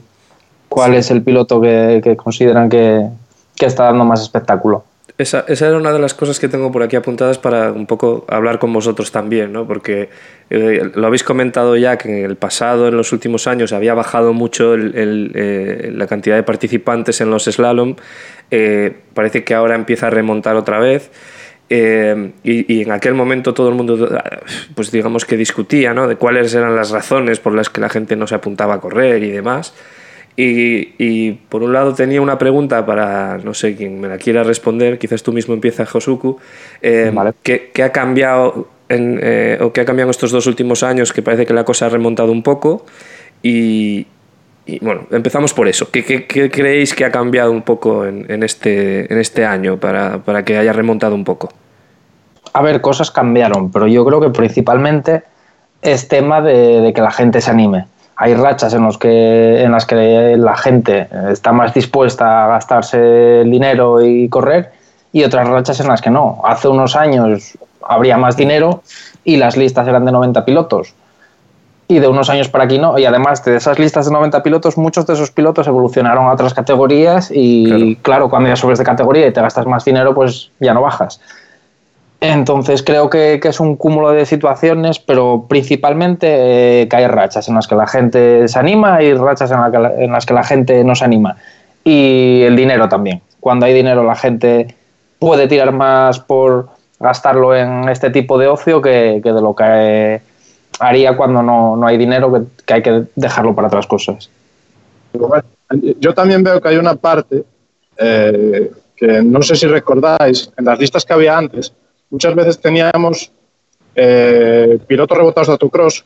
cuál 0.69 0.91
sí. 0.91 0.97
es 0.97 1.09
el 1.09 1.23
piloto 1.23 1.59
que, 1.59 2.01
que 2.03 2.15
consideran 2.15 2.69
que, 2.69 3.07
que, 3.55 3.65
está 3.65 3.85
dando 3.85 4.05
más 4.05 4.21
espectáculo. 4.21 4.83
Esa, 5.17 5.45
esa, 5.47 5.67
era 5.67 5.77
una 5.77 5.91
de 5.91 5.99
las 5.99 6.13
cosas 6.13 6.39
que 6.39 6.47
tengo 6.47 6.71
por 6.71 6.81
aquí 6.81 6.95
apuntadas 6.95 7.37
para 7.37 7.71
un 7.71 7.85
poco 7.85 8.25
hablar 8.29 8.57
con 8.57 8.73
vosotros 8.73 9.11
también, 9.11 9.51
¿no? 9.53 9.67
porque 9.67 10.09
eh, 10.49 10.91
lo 10.95 11.05
habéis 11.05 11.23
comentado 11.23 11.75
ya 11.75 11.97
que 11.97 12.09
en 12.09 12.25
el 12.25 12.35
pasado, 12.35 12.87
en 12.87 12.97
los 12.97 13.11
últimos 13.11 13.45
años, 13.45 13.73
había 13.73 13.93
bajado 13.93 14.33
mucho 14.33 14.73
el, 14.73 15.31
eh, 15.35 15.91
la 15.93 16.07
cantidad 16.07 16.35
de 16.35 16.43
participantes 16.43 17.21
en 17.21 17.29
los 17.29 17.43
slalom. 17.43 17.95
Eh, 18.49 18.95
parece 19.13 19.43
que 19.43 19.53
ahora 19.53 19.75
empieza 19.75 20.07
a 20.07 20.09
remontar 20.09 20.55
otra 20.55 20.79
vez. 20.79 21.11
Y, 21.69 22.73
y, 22.73 22.81
en 22.83 22.91
aquel 22.91 23.15
momento 23.15 23.55
todo 23.55 23.69
el 23.69 23.73
mundo, 23.73 24.07
pues 24.75 24.91
digamos 24.91 25.25
que 25.25 25.37
discutía, 25.37 25.91
¿no? 25.91 26.07
De 26.07 26.17
cuáles 26.17 26.53
eran 26.53 26.75
las 26.75 26.91
razones 26.91 27.39
por 27.39 27.55
las 27.55 27.71
que 27.71 27.81
la 27.81 27.89
gente 27.89 28.15
no 28.15 28.27
se 28.27 28.35
apuntaba 28.35 28.75
a 28.75 28.79
correr 28.79 29.23
y 29.23 29.31
demás. 29.31 29.73
Y, 30.35 30.95
y, 30.97 31.33
por 31.33 31.61
un 31.61 31.73
lado 31.73 31.93
tenía 31.93 32.19
una 32.19 32.39
pregunta 32.39 32.83
para, 32.85 33.37
no 33.37 33.53
sé, 33.53 33.75
quién 33.75 34.01
me 34.01 34.07
la 34.07 34.17
quiera 34.17 34.43
responder, 34.43 34.97
quizás 34.97 35.21
tú 35.21 35.31
mismo 35.31 35.53
empiezas, 35.53 35.87
Josuku, 35.89 36.37
eh, 36.81 37.11
vale. 37.13 37.33
¿qué, 37.43 37.69
¿qué, 37.71 37.83
ha 37.83 37.91
cambiado 37.91 38.67
en, 38.89 39.19
eh, 39.21 39.59
o 39.61 39.71
qué 39.71 39.81
ha 39.81 39.85
cambiado 39.85 40.07
en 40.07 40.11
estos 40.11 40.31
dos 40.31 40.47
últimos 40.47 40.81
años 40.81 41.13
que 41.13 41.21
parece 41.21 41.45
que 41.45 41.53
la 41.53 41.63
cosa 41.63 41.85
ha 41.85 41.89
remontado 41.89 42.31
un 42.31 42.41
poco? 42.41 42.85
Y, 43.43 44.07
y 44.65 44.79
bueno, 44.79 45.05
empezamos 45.11 45.53
por 45.53 45.67
eso. 45.67 45.91
¿Qué, 45.91 46.03
qué, 46.03 46.25
qué 46.25 46.49
creéis 46.49 46.93
que 46.93 47.05
ha 47.05 47.11
cambiado 47.11 47.51
un 47.51 47.61
poco 47.61 48.05
en, 48.05 48.25
en, 48.31 48.43
este, 48.43 49.11
en 49.11 49.19
este 49.19 49.45
año 49.45 49.77
para, 49.77 50.19
para 50.19 50.43
que 50.43 50.57
haya 50.57 50.73
remontado 50.73 51.15
un 51.15 51.25
poco? 51.25 51.49
A 52.53 52.61
ver, 52.61 52.81
cosas 52.81 53.11
cambiaron, 53.11 53.71
pero 53.71 53.87
yo 53.87 54.05
creo 54.05 54.21
que 54.21 54.29
principalmente 54.29 55.23
es 55.81 56.07
tema 56.07 56.41
de, 56.41 56.81
de, 56.81 56.93
que 56.93 57.01
la 57.01 57.11
gente 57.11 57.41
se 57.41 57.51
anime. 57.51 57.85
Hay 58.23 58.35
rachas 58.35 58.73
en, 58.73 58.83
los 58.83 58.97
que, 58.97 59.63
en 59.63 59.73
las 59.73 59.85
que 59.85 60.37
la 60.37 60.55
gente 60.55 61.09
está 61.29 61.51
más 61.51 61.73
dispuesta 61.73 62.45
a 62.45 62.47
gastarse 62.47 63.41
el 63.41 63.51
dinero 63.51 64.01
y 64.01 64.29
correr 64.29 64.71
y 65.11 65.25
otras 65.25 65.45
rachas 65.45 65.81
en 65.81 65.89
las 65.89 66.01
que 66.01 66.09
no. 66.09 66.41
Hace 66.45 66.69
unos 66.69 66.95
años 66.95 67.57
habría 67.85 68.15
más 68.15 68.37
dinero 68.37 68.81
y 69.25 69.35
las 69.35 69.57
listas 69.57 69.89
eran 69.89 70.05
de 70.05 70.13
90 70.13 70.45
pilotos. 70.45 70.93
Y 71.89 71.99
de 71.99 72.07
unos 72.07 72.29
años 72.29 72.47
para 72.47 72.63
aquí 72.63 72.79
no. 72.79 72.97
Y 72.97 73.03
además 73.03 73.43
de 73.43 73.57
esas 73.57 73.77
listas 73.77 74.05
de 74.05 74.13
90 74.13 74.41
pilotos, 74.41 74.77
muchos 74.77 75.05
de 75.05 75.15
esos 75.15 75.29
pilotos 75.29 75.67
evolucionaron 75.67 76.25
a 76.27 76.31
otras 76.31 76.53
categorías 76.53 77.29
y 77.29 77.65
claro, 77.65 78.01
claro 78.03 78.29
cuando 78.29 78.47
ya 78.47 78.55
subes 78.55 78.79
de 78.79 78.85
categoría 78.85 79.27
y 79.27 79.33
te 79.33 79.41
gastas 79.41 79.65
más 79.65 79.83
dinero, 79.83 80.15
pues 80.15 80.49
ya 80.61 80.73
no 80.73 80.81
bajas. 80.81 81.19
Entonces 82.25 82.83
creo 82.83 83.09
que, 83.09 83.37
es 83.43 83.59
un 83.59 83.75
cúmulo 83.75 84.11
de 84.11 84.25
situaciones, 84.25 84.97
pero 84.97 85.45
principalmente 85.49 86.27
eh, 86.29 86.87
que 86.87 86.95
hay 86.95 87.07
rachas 87.07 87.49
en 87.49 87.55
las 87.55 87.67
que 87.67 87.75
la 87.75 87.85
gente 87.85 88.47
se 88.47 88.57
anima 88.57 89.03
y 89.03 89.13
rachas 89.13 89.51
en, 89.51 89.59
la 89.59 89.69
que 89.69 90.05
en, 90.05 90.09
las 90.09 90.25
que 90.25 90.33
la 90.33 90.45
gente 90.45 90.85
no 90.85 90.95
se 90.95 91.03
anima. 91.03 91.35
Y 91.83 92.43
el 92.43 92.55
dinero 92.55 92.87
también. 92.87 93.21
Cuando 93.41 93.65
hay 93.65 93.73
dinero 93.73 94.05
la 94.05 94.15
gente 94.15 94.73
puede 95.19 95.49
tirar 95.49 95.73
más 95.73 96.21
por 96.21 96.69
gastarlo 96.97 97.53
en 97.57 97.89
este 97.89 98.09
tipo 98.09 98.37
de 98.37 98.47
ocio 98.47 98.81
que, 98.81 99.19
que 99.21 99.33
de 99.33 99.41
lo 99.41 99.53
que 99.53 99.65
eh, 99.67 100.21
haría 100.79 101.17
cuando 101.17 101.43
no, 101.43 101.75
no 101.75 101.85
hay 101.85 101.97
dinero, 101.97 102.31
que, 102.31 102.63
que, 102.65 102.73
hay 102.73 102.81
que 102.81 103.03
dejarlo 103.15 103.53
para 103.53 103.67
otras 103.67 103.85
cosas. 103.85 104.29
Yo 105.99 106.13
también 106.13 106.41
veo 106.41 106.61
que 106.61 106.69
hay 106.69 106.77
una 106.77 106.95
parte 106.95 107.43
eh, 107.97 108.71
que 108.95 109.21
no 109.21 109.41
sé 109.41 109.57
si 109.57 109.67
recordáis, 109.67 110.49
en 110.57 110.63
las 110.63 110.79
listas 110.79 111.03
que 111.03 111.11
había 111.11 111.37
antes, 111.37 111.73
muchas 112.13 112.35
veces 112.35 112.59
teníamos 112.59 113.31
eh, 113.95 114.77
pilotos 114.85 115.17
rebotados 115.17 115.47
de 115.47 115.53
autocross 115.53 116.05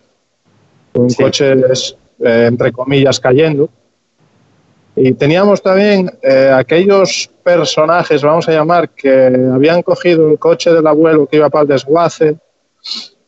con 0.93 1.09
sí. 1.09 1.21
coches, 1.21 1.97
eh, 2.19 2.45
entre 2.47 2.71
comillas, 2.71 3.19
cayendo. 3.19 3.69
Y 4.95 5.13
teníamos 5.13 5.61
también 5.61 6.09
eh, 6.23 6.49
aquellos 6.51 7.29
personajes, 7.43 8.23
vamos 8.23 8.47
a 8.47 8.53
llamar, 8.53 8.89
que 8.89 9.27
habían 9.53 9.83
cogido 9.83 10.31
el 10.31 10.39
coche 10.39 10.71
del 10.71 10.87
abuelo 10.87 11.27
que 11.27 11.37
iba 11.37 11.49
para 11.49 11.63
el 11.63 11.67
desguace, 11.67 12.37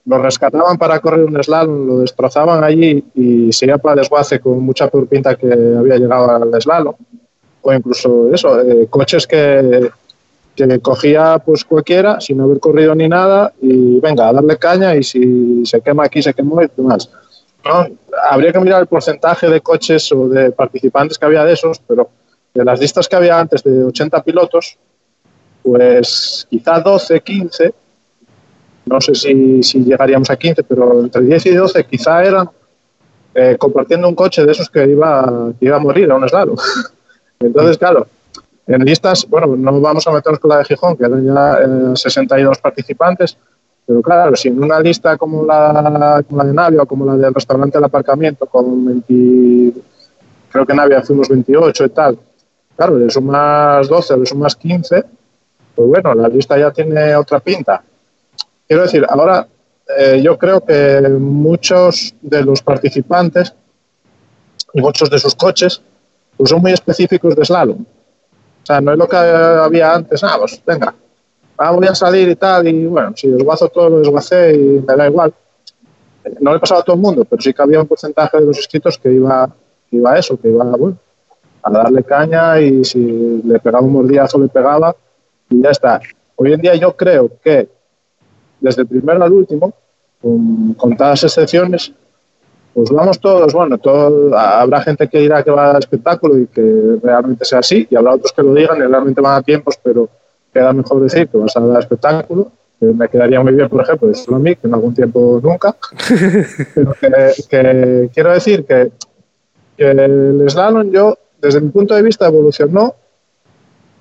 lo 0.06 0.18
rescataban 0.18 0.78
para 0.78 1.00
correr 1.00 1.26
un 1.26 1.44
slalom, 1.44 1.86
lo 1.86 2.00
destrozaban 2.00 2.64
allí 2.64 3.04
y 3.14 3.52
se 3.52 3.66
iba 3.66 3.78
para 3.78 3.96
el 3.96 4.00
desguace 4.00 4.40
con 4.40 4.62
mucha 4.62 4.88
peor 4.88 5.06
pinta 5.06 5.36
que 5.36 5.48
había 5.48 5.98
llegado 5.98 6.32
al 6.32 6.62
slalom. 6.62 6.96
O 7.62 7.74
incluso 7.74 8.34
eso, 8.34 8.62
eh, 8.62 8.88
coches 8.90 9.28
que, 9.28 9.92
que 10.68 10.80
cogía 10.80 11.40
pues 11.40 11.64
cualquiera 11.64 12.20
sin 12.20 12.42
haber 12.42 12.60
corrido 12.60 12.96
ni 12.96 13.08
nada 13.08 13.54
y 13.62 14.00
venga, 14.00 14.30
a 14.30 14.34
darle 14.34 14.58
caña 14.58 14.96
y 14.96 15.04
si 15.04 15.66
se 15.66 15.82
quema 15.82 16.06
aquí, 16.06 16.22
se 16.22 16.34
quemó 16.34 16.62
y 16.62 16.68
demás. 16.76 17.10
¿no? 17.66 17.88
Habría 18.30 18.52
que 18.52 18.60
mirar 18.60 18.82
el 18.82 18.88
porcentaje 18.88 19.50
de 19.50 19.62
coches 19.62 20.12
o 20.12 20.28
de 20.28 20.52
participantes 20.52 21.18
que 21.18 21.26
había 21.26 21.44
de 21.44 21.54
esos, 21.54 21.80
pero 21.80 22.10
de 22.54 22.66
las 22.66 22.80
listas 22.80 23.08
que 23.08 23.16
había 23.16 23.40
antes 23.40 23.64
de 23.64 23.84
80 23.84 24.24
pilotos, 24.24 24.78
pues 25.64 26.48
quizá 26.50 26.80
12, 26.80 27.22
15, 27.22 27.74
no 28.86 29.02
sé 29.02 29.16
si, 29.16 29.62
si 29.64 29.84
llegaríamos 29.84 30.30
a 30.30 30.36
15, 30.36 30.64
pero 30.64 31.02
entre 31.02 31.22
10 31.22 31.46
y 31.46 31.56
12 31.56 31.86
quizá 31.86 32.24
eran 32.24 32.50
eh, 33.36 33.56
compartiendo 33.60 34.08
un 34.08 34.16
coche 34.16 34.44
de 34.46 34.52
esos 34.52 34.70
que 34.70 34.86
iba, 34.86 35.52
que 35.60 35.66
iba 35.66 35.78
a 35.78 35.80
morir 35.80 36.12
a 36.12 36.16
un 36.16 36.28
slalom. 36.28 36.58
Entonces, 37.40 37.78
claro, 37.78 38.08
en 38.70 38.86
listas, 38.86 39.28
bueno, 39.28 39.56
no 39.56 39.82
vamos 39.82 40.06
a 40.06 40.12
meternos 40.12 40.40
con 40.40 40.50
la 40.50 40.60
de 40.60 40.66
Gijón, 40.66 40.96
que 40.96 41.04
eran 41.04 41.26
ya 41.26 41.58
eh, 41.60 41.96
62 41.96 42.60
participantes, 42.60 43.36
pero 43.86 44.04
claro, 44.04 44.36
si 44.36 44.50
en 44.50 44.64
una 44.64 44.80
lista 44.80 45.18
como 45.18 45.44
la, 45.44 46.24
de 46.30 46.54
Navia 46.54 46.84
o 46.84 46.86
como 46.86 47.04
la 47.04 47.18
del 47.18 47.34
restaurante 47.34 47.80
del 47.80 47.86
aparcamiento, 47.86 48.46
con 48.46 48.86
20, 48.86 49.80
creo 50.52 50.66
que 50.68 50.74
Navia 50.76 51.00
hace 51.00 51.14
unos 51.14 51.28
28 51.30 51.86
y 51.86 51.90
tal, 51.90 52.20
claro, 52.76 53.00
le 53.00 53.10
sumas 53.10 53.88
12, 53.88 54.18
le 54.18 54.26
sumas 54.28 54.56
15, 54.56 55.04
pues 55.74 55.88
bueno, 55.88 56.14
la 56.14 56.28
lista 56.28 56.56
ya 56.56 56.70
tiene 56.70 57.16
otra 57.16 57.40
pinta. 57.40 57.82
Quiero 58.68 58.84
decir, 58.84 59.04
ahora 59.10 59.48
eh, 59.98 60.22
yo 60.22 60.38
creo 60.38 60.64
que 60.64 61.02
muchos 61.20 62.14
de 62.22 62.44
los 62.44 62.62
participantes 62.62 63.56
y 64.76 64.82
muchos 64.82 65.10
de 65.10 65.18
sus 65.18 65.34
coches 65.34 65.82
pues 66.38 66.52
son 66.52 66.62
muy 66.62 66.72
específicos 66.72 67.36
de 67.36 67.44
slalom. 67.44 67.84
Sea, 68.70 68.82
no 68.82 68.92
es 68.92 69.00
lo 69.00 69.10
que 69.10 69.16
había 69.16 69.96
antes, 69.96 70.24
ah, 70.24 70.36
pues 70.38 70.62
venga, 70.64 70.94
ah, 71.58 71.72
voy 71.72 71.88
a 71.88 71.96
salir 71.96 72.30
y 72.30 72.36
tal, 72.36 72.68
y 72.68 72.86
bueno, 72.86 73.14
si 73.16 73.28
desguazo 73.28 73.68
todo, 73.68 73.90
lo 73.90 73.98
desguacé 73.98 74.54
y 74.54 74.86
me 74.88 74.96
da 74.96 75.08
igual. 75.08 75.34
No 76.40 76.54
le 76.54 76.60
pasaba 76.60 76.82
a 76.82 76.84
todo 76.84 76.96
el 76.96 77.02
mundo, 77.02 77.26
pero 77.26 77.42
sí 77.42 77.52
que 77.52 77.64
había 77.64 77.82
un 77.82 77.88
porcentaje 77.88 78.38
de 78.38 78.46
los 78.46 78.58
inscritos 78.58 79.00
que 79.00 79.12
iba, 79.12 79.50
iba 79.90 80.12
a 80.12 80.20
eso, 80.20 80.40
que 80.40 80.50
iba 80.50 80.66
bueno, 80.66 80.98
a 81.64 81.72
darle 81.72 82.04
caña 82.04 82.62
y 82.62 82.86
si 82.86 83.42
le 83.44 83.58
pegaba 83.58 83.84
un 83.84 83.92
mordillazo 83.92 84.38
le 84.38 84.50
pegaba 84.50 84.96
y 85.50 85.64
ya 85.64 85.72
está. 85.72 86.00
Hoy 86.36 86.54
en 86.54 86.62
día 86.62 86.76
yo 86.76 86.96
creo 86.96 87.28
que 87.44 87.68
desde 88.60 88.84
el 88.84 88.88
primero 88.88 89.24
al 89.24 89.34
último, 89.34 89.74
con 90.22 90.76
contadas 90.76 91.24
excepciones, 91.24 91.92
pues 92.80 92.92
vamos 92.92 93.20
todos, 93.20 93.52
bueno, 93.52 93.78
todo, 93.78 94.34
habrá 94.38 94.80
gente 94.80 95.10
que 95.10 95.20
dirá 95.20 95.44
que 95.44 95.52
va 95.52 95.72
al 95.72 95.80
espectáculo 95.80 96.38
y 96.38 96.48
que 96.48 96.98
realmente 97.04 97.44
sea 97.44 97.60
así, 97.60 97.86
y 97.90 97.96
habrá 97.98 98.14
otros 98.14 98.32
que 98.32 98.42
lo 98.42 98.54
digan 98.54 98.78
y 98.78 98.84
realmente 98.84 99.20
van 99.20 99.36
a 99.36 99.42
tiempos, 99.42 99.78
pero 99.84 100.08
queda 100.54 100.72
mejor 100.72 101.02
decir 101.02 101.28
que 101.28 101.38
vas 101.38 101.58
a 101.58 101.60
dar 101.60 101.82
espectáculo, 101.82 102.54
que 102.80 102.86
me 102.86 103.10
quedaría 103.10 103.42
muy 103.42 103.52
bien, 103.52 103.68
por 103.68 103.82
ejemplo, 103.82 104.08
decirlo 104.08 104.38
a 104.38 104.40
mí, 104.40 104.56
que 104.56 104.68
en 104.68 104.74
algún 104.74 104.94
tiempo 104.94 105.42
nunca, 105.44 105.76
pero 106.74 106.94
que, 106.94 107.34
que 107.50 108.10
quiero 108.14 108.32
decir 108.32 108.64
que, 108.64 108.94
que 109.76 109.92
el 109.92 110.46
slalom 110.50 110.90
yo, 110.90 111.18
desde 111.42 111.60
mi 111.60 111.72
punto 111.72 111.96
de 111.96 112.02
vista, 112.02 112.28
evolucionó, 112.28 112.96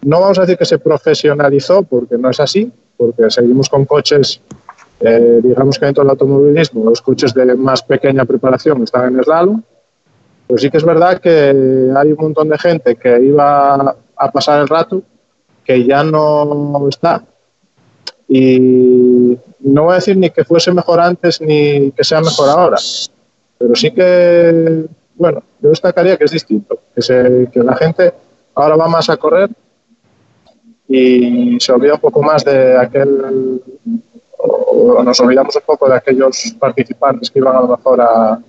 no 0.03 0.21
vamos 0.21 0.39
a 0.39 0.43
decir 0.43 0.57
que 0.57 0.67
se 0.67 0.79
profesionalizó, 0.79 1.83
porque 1.83 2.17
no 2.17 2.31
es 2.31 2.39
así, 2.39 2.71
porque 2.97 3.29
seguimos 3.29 3.69
con 3.69 3.85
coches 3.87 4.41
eh, 5.01 5.41
digamos 5.43 5.79
que 5.79 5.87
dentro 5.87 6.03
del 6.03 6.11
automovilismo 6.11 6.91
los 6.91 7.03
coches 7.03 7.33
de 7.33 7.55
más 7.55 7.83
pequeña 7.83 8.25
preparación 8.25 8.83
están 8.83 9.15
en 9.15 9.23
slalom, 9.23 9.63
pero 10.47 10.59
sí 10.59 10.71
que 10.71 10.79
es 10.79 10.85
verdad 10.85 11.21
que 11.21 11.31
hay 11.97 12.13
un 12.13 12.19
montón 12.19 12.49
de 12.49 12.59
gente 12.59 12.97
que 12.97 13.21
iba 13.21 13.97
a 14.17 14.31
pasar 14.33 14.61
el 14.61 14.69
rato 14.69 15.03
que 15.65 15.85
ya 15.85 16.03
no 16.03 16.87
está. 16.89 17.23
Y 18.27 19.39
no 19.61 19.85
voy 19.85 19.93
a 19.93 19.97
decir 19.97 20.17
ni 20.17 20.31
que 20.31 20.45
fuese 20.45 20.73
mejor 20.73 21.01
antes 21.01 21.41
ni 21.41 21.93
que 21.93 22.05
sea 22.05 22.21
mejor 22.21 22.49
ahora, 22.49 22.77
pero 23.59 23.75
sí 23.75 23.91
que, 23.91 24.87
bueno, 25.15 25.43
yo 25.61 25.71
destacaría 25.71 26.17
que 26.17 26.25
es 26.25 26.31
distinto, 26.31 26.79
que, 26.95 27.03
se, 27.03 27.49
que 27.53 27.61
la 27.61 27.75
gente 27.77 28.13
ahora 28.55 28.77
va 28.77 28.89
más 28.89 29.09
a 29.09 29.17
correr 29.17 29.51
y 30.89 31.59
se 31.61 31.73
olvida 31.73 31.95
un 31.95 32.01
poco 32.01 32.23
más 32.23 32.45
de 32.45 32.77
aquel 32.77 33.63
o 34.39 35.03
nos 35.03 35.21
olvidamos 35.21 35.55
un 35.57 35.63
poco 35.67 35.89
de 35.89 35.97
aquellos 35.97 36.55
participantes 36.59 37.31
que 37.31 37.39
iban 37.39 37.57
a 37.57 37.61
lo 37.61 37.69
mejor 37.69 38.01
a, 38.01 38.33
a 38.33 38.41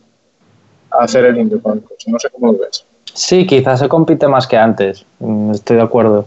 hacer 0.92 1.26
el 1.26 1.38
indio 1.38 1.62
con 1.62 1.78
el 1.78 1.84
coche. 1.84 2.12
No 2.12 2.20
sé 2.20 2.30
cómo 2.30 2.52
lo 2.52 2.60
ves. 2.60 2.86
Sí, 3.14 3.46
quizás 3.46 3.80
se 3.80 3.90
compite 3.90 4.28
más 4.28 4.48
que 4.48 4.58
antes, 4.58 5.06
mm, 5.20 5.52
estoy 5.52 5.78
de 5.78 5.84
acuerdo. 5.84 6.26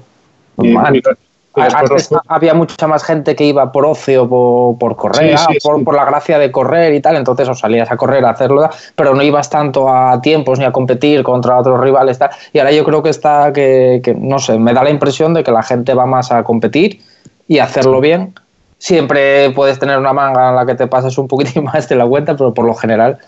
Y, 0.58 0.76
antes, 0.76 1.16
y 1.56 1.60
antes 1.60 2.10
los... 2.10 2.20
había 2.26 2.54
mucha 2.54 2.86
más 2.86 3.04
gente 3.04 3.36
que 3.36 3.44
iba 3.44 3.70
por 3.72 3.86
ocio, 3.86 4.28
por, 4.28 4.78
por 4.78 4.96
correr, 4.96 5.38
Sí, 5.38 5.44
sí, 5.52 5.58
por, 5.62 5.78
sí. 5.78 5.84
por, 5.84 5.94
la 5.94 6.04
gracia 6.04 6.38
de 6.38 6.50
correr 6.50 6.92
y 6.92 7.00
tal, 7.00 7.16
entonces 7.16 7.48
os 7.48 7.60
salías 7.60 7.90
a 7.90 7.96
correr, 7.96 8.24
a 8.24 8.30
hacerlo, 8.30 8.68
pero 8.96 9.14
no 9.14 9.22
ibas 9.22 9.48
tanto 9.48 9.88
a 9.88 10.20
tiempos 10.20 10.58
ni 10.58 10.64
a 10.64 10.72
competir 10.72 11.22
contra 11.22 11.58
otros 11.58 11.80
rivales. 11.80 12.18
Tal. 12.18 12.30
Y 12.52 12.58
ahora 12.58 12.72
yo 12.72 12.84
creo 12.84 13.02
que 13.02 13.10
está, 13.10 13.52
que, 13.52 14.00
que, 14.02 14.14
no 14.14 14.38
sé, 14.38 14.58
me 14.58 14.74
da 14.74 14.82
la 14.82 14.90
impresión 14.90 15.34
de 15.34 15.44
que 15.44 15.52
la 15.52 15.62
gente 15.62 15.94
va 15.94 16.04
más 16.04 16.32
a 16.32 16.42
competir 16.42 17.00
y 17.46 17.58
hacerlo 17.58 18.00
bien 18.00 18.34
siempre 18.82 19.50
puedes 19.50 19.78
tener 19.78 19.96
una 19.96 20.12
manga 20.12 20.48
en 20.48 20.56
la 20.56 20.66
que 20.66 20.74
te 20.74 20.88
pases 20.88 21.16
un 21.16 21.28
poquitín 21.28 21.62
más 21.72 21.88
de 21.88 21.94
la 21.94 22.04
cuenta, 22.04 22.36
pero 22.36 22.52
por 22.52 22.66
lo 22.66 22.74
general 22.74 23.18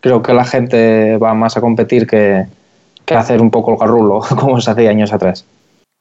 creo 0.00 0.20
que 0.20 0.34
la 0.34 0.44
gente 0.44 1.16
va 1.16 1.32
más 1.32 1.56
a 1.56 1.60
competir 1.60 2.08
que, 2.08 2.44
que 3.04 3.14
hacer 3.14 3.40
un 3.40 3.52
poco 3.52 3.72
el 3.72 3.78
garrulo, 3.78 4.20
como 4.40 4.60
se 4.60 4.70
hacía 4.70 4.90
años 4.90 5.12
atrás. 5.12 5.44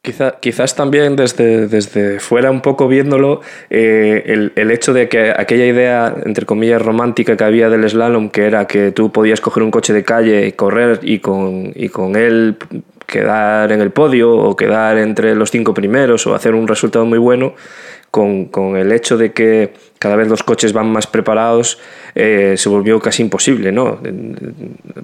Quizá, 0.01 0.39
quizás 0.39 0.75
también 0.75 1.15
desde, 1.15 1.67
desde 1.67 2.19
fuera 2.19 2.51
un 2.51 2.61
poco 2.61 2.87
viéndolo, 2.87 3.41
eh, 3.71 4.23
el, 4.27 4.53
el, 4.55 4.69
hecho 4.69 4.93
de 4.93 5.09
que 5.09 5.33
aquella 5.35 5.65
idea, 5.65 6.13
entre 6.25 6.45
comillas, 6.45 6.79
romántica 6.79 7.35
que 7.35 7.43
había 7.43 7.69
del 7.69 7.89
slalom, 7.89 8.29
que 8.29 8.45
era 8.45 8.65
que 8.67 8.91
tú 8.91 9.11
podías 9.11 9.41
coger 9.41 9.63
un 9.63 9.71
coche 9.71 9.93
de 9.93 10.03
calle 10.03 10.45
y 10.45 10.51
correr 10.51 10.99
y 11.01 11.19
con, 11.19 11.71
y 11.73 11.89
con 11.89 12.15
él 12.15 12.57
quedar 13.05 13.71
en 13.71 13.81
el 13.81 13.91
podio 13.91 14.31
o 14.35 14.55
quedar 14.55 14.97
entre 14.97 15.35
los 15.35 15.51
cinco 15.51 15.73
primeros 15.73 16.25
o 16.27 16.35
hacer 16.35 16.53
un 16.53 16.67
resultado 16.67 17.05
muy 17.05 17.19
bueno, 17.19 17.53
con, 18.15 18.45
con, 18.45 18.77
el 18.77 18.93
hecho 18.93 19.17
de 19.17 19.33
que 19.33 19.73
cada 19.99 20.15
vez 20.15 20.29
los 20.29 20.41
coches 20.41 20.71
van 20.71 20.89
más 20.89 21.05
preparados, 21.05 21.77
eh, 22.15 22.53
se 22.55 22.69
volvió 22.69 22.97
casi 23.01 23.23
imposible, 23.23 23.73
¿no? 23.73 23.99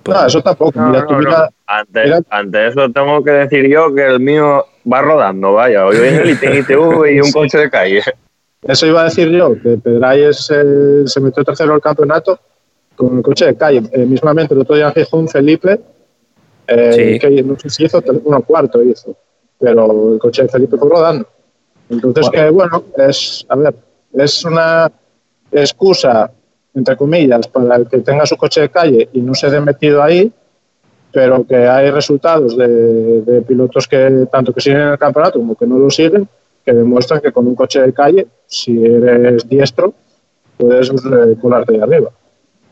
No, 0.07 0.25
eso 0.25 0.41
tampoco. 0.41 0.79
No, 0.79 0.87
Mira, 0.87 1.01
no, 1.01 1.07
tú 1.07 1.13
no. 1.15 1.19
mira- 1.19 1.49
Ante, 1.67 2.03
mira- 2.05 2.21
ante 2.29 2.67
eso 2.67 2.89
tengo 2.89 3.21
que 3.21 3.31
decir 3.31 3.67
yo 3.67 3.93
que 3.93 4.05
el 4.05 4.21
mío 4.21 4.65
va 4.89 5.01
rodando, 5.01 5.51
vaya. 5.51 5.85
Hoy 5.85 5.97
viene 5.99 6.21
el 6.21 6.29
ITV 6.29 7.05
y 7.15 7.19
un 7.19 7.31
coche 7.33 7.57
de 7.57 7.69
calle. 7.69 8.01
Eso 8.61 8.87
iba 8.87 9.01
a 9.01 9.05
decir 9.05 9.29
yo, 9.29 9.55
que 9.61 9.77
Pedralles 9.77 10.49
eh, 10.55 11.03
se 11.05 11.19
metió 11.19 11.43
tercero 11.43 11.73
al 11.73 11.81
campeonato 11.81 12.39
con 12.95 13.17
el 13.17 13.23
coche 13.23 13.45
de 13.47 13.57
calle. 13.57 13.81
Eh, 13.91 14.05
mismamente 14.05 14.53
el 14.53 14.61
otro 14.61 14.75
día 14.75 14.87
en 14.87 14.93
Gijón, 15.03 15.27
Felipe, 15.27 15.81
eh, 16.65 16.91
Sí. 16.93 17.19
que 17.19 17.43
no 17.43 17.59
sé 17.59 17.69
si 17.69 17.83
hizo, 17.83 18.01
uno 18.23 18.41
cuarto 18.43 18.81
hizo, 18.81 19.17
pero 19.59 20.13
el 20.13 20.19
coche 20.19 20.43
de 20.43 20.47
Felipe 20.47 20.77
fue 20.77 20.89
rodando. 20.89 21.27
Entonces, 21.91 22.29
que 22.29 22.49
bueno, 22.49 22.83
es, 22.97 23.45
a 23.49 23.55
ver, 23.55 23.75
es 24.13 24.45
una 24.45 24.91
excusa, 25.51 26.31
entre 26.73 26.95
comillas, 26.95 27.47
para 27.47 27.75
el 27.75 27.87
que 27.87 27.99
tenga 27.99 28.25
su 28.25 28.37
coche 28.37 28.61
de 28.61 28.69
calle 28.69 29.09
y 29.13 29.19
no 29.21 29.33
se 29.33 29.49
dé 29.49 29.59
metido 29.59 30.01
ahí, 30.01 30.31
pero 31.11 31.45
que 31.45 31.55
hay 31.67 31.91
resultados 31.91 32.55
de, 32.55 33.21
de 33.21 33.41
pilotos 33.41 33.87
que 33.87 34.25
tanto 34.31 34.53
que 34.53 34.61
siguen 34.61 34.79
en 34.81 34.87
el 34.89 34.97
campeonato 34.97 35.39
como 35.39 35.55
que 35.55 35.67
no 35.67 35.77
lo 35.77 35.89
siguen, 35.89 36.27
que 36.65 36.71
demuestran 36.73 37.19
que 37.19 37.31
con 37.33 37.45
un 37.47 37.55
coche 37.55 37.81
de 37.81 37.91
calle, 37.93 38.27
si 38.47 38.83
eres 38.85 39.47
diestro, 39.49 39.93
puedes 40.57 40.89
eh, 40.89 41.35
colarte 41.41 41.73
de 41.73 41.81
arriba. 41.83 42.09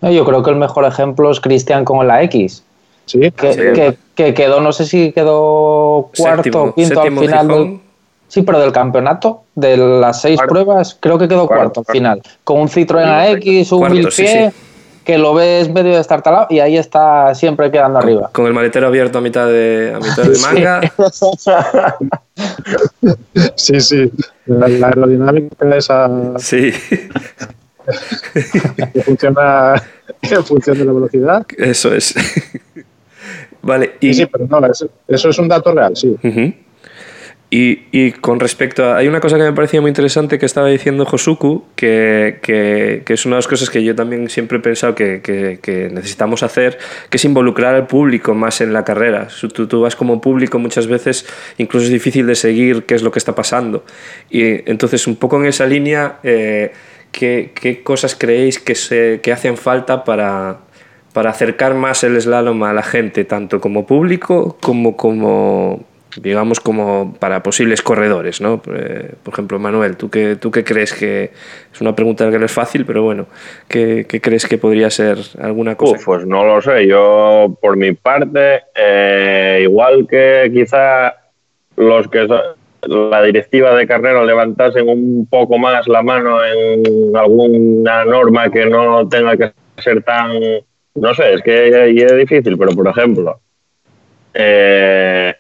No, 0.01 0.12
Yo 0.12 0.23
creo 0.23 0.41
que 0.41 0.51
el 0.51 0.55
mejor 0.55 0.86
ejemplo 0.86 1.29
es 1.32 1.41
Cristian 1.41 1.84
con 1.84 2.08
la 2.08 2.23
X, 2.23 2.63
Sí, 3.05 3.32
que, 3.32 3.53
Sí. 3.53 3.60
que- 3.73 3.97
que 4.13 4.34
quedó, 4.36 4.62
no 4.62 4.71
sé 4.71 4.86
si 4.86 5.12
quedó 5.12 6.12
cuarto 6.15 6.43
Séptimo, 6.43 6.63
o 6.65 6.73
quinto 6.75 6.95
séptimo 7.01 7.21
al 7.21 7.25
final 7.27 7.47
Gijón. 7.47 7.63
del, 7.67 7.79
Sí, 8.30 8.44
pero 8.44 8.60
del 8.60 8.72
campeonato, 8.72 9.44
de 9.56 9.76
las 9.76 10.22
seis 10.22 10.38
Cuarto. 10.38 10.54
pruebas, 10.54 10.98
creo 11.00 11.18
que 11.18 11.28
quedó 11.28 11.48
Cuarto, 11.48 11.74
cuarto, 11.74 11.80
al 11.82 11.86
cuarto. 11.86 11.92
final. 11.92 12.22
Con 12.46 12.62
un 12.62 12.70
Citroën 12.70 13.36
AX, 13.36 13.72
un 13.74 13.92
mil 13.92 14.10
sí, 14.12 14.22
pie, 14.22 14.52
sí. 14.52 14.56
que 15.04 15.18
lo 15.18 15.34
ves 15.34 15.68
medio 15.70 15.98
destartalado 15.98 16.46
y 16.52 16.60
ahí 16.60 16.78
está 16.78 17.34
siempre 17.36 17.70
quedando 17.72 17.98
arriba. 18.00 18.30
Con 18.32 18.46
el 18.46 18.54
maletero 18.54 18.86
abierto 18.88 19.18
a 19.18 19.22
mitad 19.22 19.48
de, 19.48 19.94
a 19.96 20.00
mitad 20.00 20.24
de 20.24 20.38
manga. 20.44 20.82
sí, 23.56 23.80
sí. 23.82 24.12
La, 24.46 24.68
la 24.68 24.88
aerodinámica 24.88 25.76
esa 25.76 26.10
Sí, 26.38 26.72
que 28.94 29.02
funciona 29.04 29.82
en 30.22 30.46
función 30.46 30.78
de 30.78 30.86
la 30.86 30.94
velocidad. 30.94 31.46
eso 31.58 31.94
es. 31.94 32.13
Vale, 33.62 33.96
y, 34.00 34.13
Sí, 34.13 34.22
sí, 34.22 34.26
pero 34.28 34.46
no, 34.48 34.65
eso, 34.68 34.88
eso 35.08 35.30
es 35.30 35.39
un 35.39 35.48
dato 35.48 35.72
real, 35.74 35.96
sí. 35.96 36.15
Ujú. 36.24 36.54
Y, 37.52 37.86
y 37.92 38.12
con 38.12 38.40
respecto 38.40 38.86
a... 38.86 38.98
Hay 38.98 39.08
una 39.08 39.20
cosa 39.20 39.38
que 39.38 39.44
me 39.44 39.54
parecía 39.54 39.82
muy 39.82 39.90
interesante 39.90 40.38
que 40.38 40.46
estaba 40.46 40.68
diciendo 40.68 41.04
Josuku, 41.06 41.64
que, 41.76 42.38
que- 42.44 43.02
que 43.04 43.14
es 43.14 43.26
una 43.26 43.38
de 43.38 43.40
las 43.40 43.48
cosas 43.48 43.72
que 43.72 43.84
yo 43.84 43.96
también 43.96 44.30
siempre 44.30 44.60
he 44.60 44.62
pensado 44.62 44.94
que, 44.94 45.22
que- 45.24 45.90
necesitamos 45.92 46.44
hacer, 46.44 46.78
que 47.10 47.18
es 47.18 47.26
involucrar 47.26 47.74
al 47.74 47.88
público 47.88 48.36
más 48.36 48.62
en 48.62 48.72
la 48.72 48.84
carrera. 48.86 49.28
Tú, 49.54 49.66
tú 49.66 49.82
vas 49.82 49.96
como 49.96 50.22
público 50.22 50.60
muchas 50.60 50.86
veces, 50.86 51.26
incluso 51.58 51.86
es 51.88 51.92
difícil 51.92 52.28
de 52.28 52.36
seguir 52.36 52.84
qué 52.84 52.94
es 52.94 53.02
lo 53.02 53.12
que 53.12 53.18
está 53.18 53.34
pasando. 53.34 53.84
Y 54.30 54.70
entonces, 54.70 55.08
un 55.08 55.16
poco 55.16 55.38
en 55.40 55.48
esa 55.48 55.66
línea, 55.66 56.20
eh, 56.22 56.72
¿qué, 57.12 57.52
qué 57.60 57.82
cosas 57.82 58.16
creéis 58.16 58.60
que, 58.60 58.76
se, 58.76 59.22
que 59.24 59.32
hacen 59.32 59.58
falta 59.58 60.04
para, 60.04 60.60
para 61.14 61.32
acercar 61.32 61.74
más 61.74 62.04
el 62.04 62.22
slalom 62.22 62.62
a 62.64 62.74
la 62.74 62.84
gente, 62.84 63.24
tanto 63.26 63.60
como 63.60 63.88
público 63.88 64.56
como 64.62 64.96
como 64.96 65.84
digamos 66.17 66.60
como 66.60 67.15
para 67.19 67.43
posibles 67.43 67.82
corredores, 67.82 68.41
¿no? 68.41 68.62
Eh, 68.74 69.13
por 69.24 69.34
ejemplo, 69.34 69.60
Manuel, 69.60 69.98
¿tú 69.98 70.10
qué, 70.10 70.36
¿tú 70.36 70.52
qué 70.52 70.63
crees 70.63 70.93
que 70.93 71.32
es 71.74 71.82
una 71.82 71.95
pregunta 71.95 72.30
que 72.32 72.39
no 72.39 72.45
es 72.45 72.52
fácil, 72.52 72.86
pero 72.86 73.04
bueno, 73.04 73.28
¿qué, 73.67 74.06
qué 74.08 74.19
crees 74.19 74.48
que 74.48 74.58
podría 74.58 74.89
ser 74.89 75.19
alguna 75.39 75.76
cosa? 75.76 75.98
Uf, 75.98 76.06
pues 76.06 76.26
no 76.26 76.45
lo 76.45 76.62
sé. 76.62 76.88
Yo, 76.88 77.58
por 77.62 77.78
mi 77.78 77.93
parte, 77.93 78.62
eh, 78.76 79.60
igual 79.63 80.08
que 80.10 80.50
quizá 80.54 81.15
los 81.76 82.08
que 82.08 82.28
la 82.82 83.24
directiva 83.24 83.76
de 83.76 83.88
carrera 83.88 84.24
levantasen 84.24 84.88
un 84.88 85.28
poco 85.30 85.58
más 85.58 85.88
la 85.88 86.02
mano 86.02 86.43
en 86.43 87.15
alguna 87.15 88.06
norma 88.06 88.50
que 88.50 88.65
no 88.65 89.08
tenga 89.08 89.38
que 89.38 89.52
ser 89.78 90.02
tan. 90.04 90.32
No 90.95 91.13
sé, 91.13 91.34
es 91.34 91.41
que 91.41 91.89
es 91.89 92.17
difícil, 92.17 92.58
pero 92.58 92.72
por 92.72 92.88
ejemplo, 92.88 93.39
eh, 94.34 95.34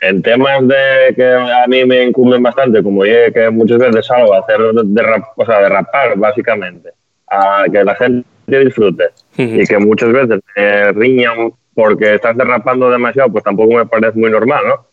en 0.00 0.22
temas 0.22 0.66
de 0.66 1.14
que 1.14 1.26
a 1.26 1.66
mí 1.66 1.84
me 1.84 2.04
incumben 2.04 2.42
bastante, 2.42 2.82
como 2.82 3.04
yo 3.04 3.32
que 3.34 3.50
muchas 3.50 3.78
veces 3.78 4.06
salgo 4.06 4.34
a 4.34 4.40
hacer 4.40 4.58
derrap, 4.84 5.24
o 5.36 5.44
sea, 5.44 5.60
derrapar 5.60 6.16
básicamente, 6.16 6.90
a 7.28 7.64
que 7.70 7.84
la 7.84 7.94
gente 7.94 8.24
disfrute 8.46 9.08
y 9.36 9.64
que 9.66 9.78
muchas 9.78 10.12
veces 10.12 10.40
me 10.56 10.92
riñan 10.92 11.52
porque 11.74 12.14
estás 12.14 12.36
derrapando 12.36 12.90
demasiado, 12.90 13.30
pues 13.30 13.44
tampoco 13.44 13.74
me 13.74 13.86
parece 13.86 14.18
muy 14.18 14.30
normal, 14.30 14.64
¿no? 14.66 14.86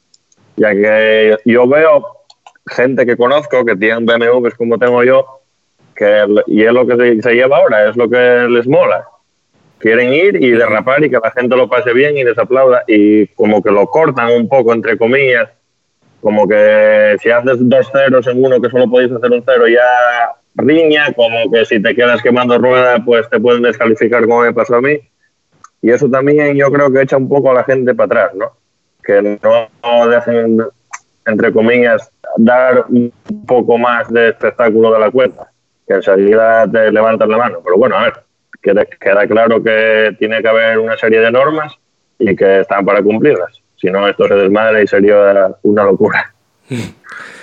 Ya 0.57 0.71
que 0.71 1.37
yo 1.45 1.67
veo 1.67 2.05
gente 2.67 3.05
que 3.05 3.17
conozco 3.17 3.65
que 3.65 3.75
tienen 3.75 4.05
BMWs 4.05 4.55
como 4.55 4.77
tengo 4.77 5.03
yo, 5.03 5.41
que, 5.95 6.25
y 6.47 6.63
es 6.63 6.73
lo 6.73 6.85
que 6.85 6.95
se, 6.95 7.21
se 7.21 7.33
lleva 7.33 7.57
ahora, 7.57 7.89
es 7.89 7.95
lo 7.95 8.09
que 8.09 8.47
les 8.49 8.67
mola. 8.67 9.05
Quieren 9.77 10.13
ir 10.13 10.41
y 10.41 10.51
derrapar 10.51 11.03
y 11.03 11.09
que 11.09 11.19
la 11.21 11.31
gente 11.31 11.55
lo 11.55 11.69
pase 11.69 11.93
bien 11.93 12.17
y 12.17 12.23
les 12.23 12.37
aplauda 12.37 12.83
y 12.87 13.27
como 13.27 13.61
que 13.61 13.71
lo 13.71 13.85
cortan 13.87 14.31
un 14.31 14.47
poco, 14.47 14.73
entre 14.73 14.97
comillas, 14.97 15.49
como 16.21 16.47
que 16.47 17.17
si 17.21 17.29
haces 17.29 17.57
dos 17.59 17.91
ceros 17.91 18.25
en 18.27 18.43
uno 18.43 18.59
que 18.59 18.69
solo 18.69 18.89
podéis 18.89 19.11
hacer 19.11 19.31
un 19.31 19.43
cero 19.45 19.67
ya 19.67 20.35
riña, 20.55 21.13
como 21.13 21.51
que 21.51 21.65
si 21.65 21.81
te 21.81 21.93
quedas 21.93 22.21
quemando 22.21 22.57
rueda 22.57 23.03
pues 23.05 23.29
te 23.29 23.39
pueden 23.39 23.61
descalificar 23.61 24.25
como 24.25 24.41
me 24.41 24.53
pasó 24.53 24.75
a 24.75 24.81
mí. 24.81 24.97
Y 25.81 25.91
eso 25.91 26.09
también 26.09 26.55
yo 26.55 26.71
creo 26.71 26.91
que 26.91 27.01
echa 27.01 27.17
un 27.17 27.29
poco 27.29 27.51
a 27.51 27.53
la 27.53 27.63
gente 27.63 27.93
para 27.93 28.05
atrás, 28.05 28.35
¿no? 28.35 28.53
Que 29.03 29.21
no 29.21 30.07
dejen, 30.07 30.63
entre 31.27 31.53
comillas, 31.53 32.09
dar 32.37 32.85
un 32.89 33.13
poco 33.45 33.77
más 33.77 34.11
de 34.11 34.29
espectáculo 34.29 34.93
de 34.93 34.99
la 34.99 35.11
cuenta, 35.11 35.51
que 35.87 35.93
enseguida 35.93 36.67
te 36.71 36.91
levantan 36.91 37.29
la 37.29 37.37
mano. 37.37 37.59
Pero 37.63 37.77
bueno, 37.77 37.97
a 37.97 38.03
ver, 38.05 38.13
queda, 38.65 38.85
queda 38.85 39.27
claro 39.27 39.63
que 39.63 40.15
tiene 40.17 40.41
que 40.41 40.47
haber 40.47 40.79
una 40.79 40.97
serie 40.97 41.19
de 41.19 41.31
normas 41.31 41.73
y 42.17 42.35
que 42.35 42.61
están 42.61 42.83
para 42.83 43.03
cumplirlas. 43.03 43.61
Si 43.75 43.87
no, 43.91 44.07
esto 44.07 44.27
se 44.27 44.33
desmadre 44.33 44.83
y 44.83 44.87
sería 44.87 45.55
una 45.61 45.83
locura. 45.83 46.33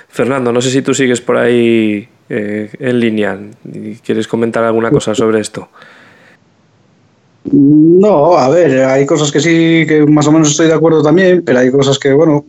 Fernando, 0.09 0.53
no 0.53 0.61
sé 0.61 0.71
si 0.71 0.83
tú 0.83 0.93
sigues 0.93 1.21
por 1.21 1.37
ahí 1.37 2.07
eh, 2.29 2.71
en 2.79 3.01
línea 3.01 3.39
y 3.65 3.95
quieres 3.97 4.27
comentar 4.27 4.65
alguna 4.65 4.91
cosa 4.91 5.15
sobre 5.15 5.41
esto. 5.41 5.69
No, 7.45 8.37
a 8.37 8.49
ver, 8.51 8.85
hay 8.85 9.07
cosas 9.07 9.33
que 9.33 9.41
sí, 9.41 9.85
que 9.87 10.05
más 10.07 10.27
o 10.27 10.33
menos 10.33 10.51
estoy 10.51 10.67
de 10.67 10.75
acuerdo 10.75 11.03
también, 11.03 11.43
pero 11.45 11.59
hay 11.59 11.71
cosas 11.71 11.99
que, 11.99 12.13
bueno, 12.13 12.45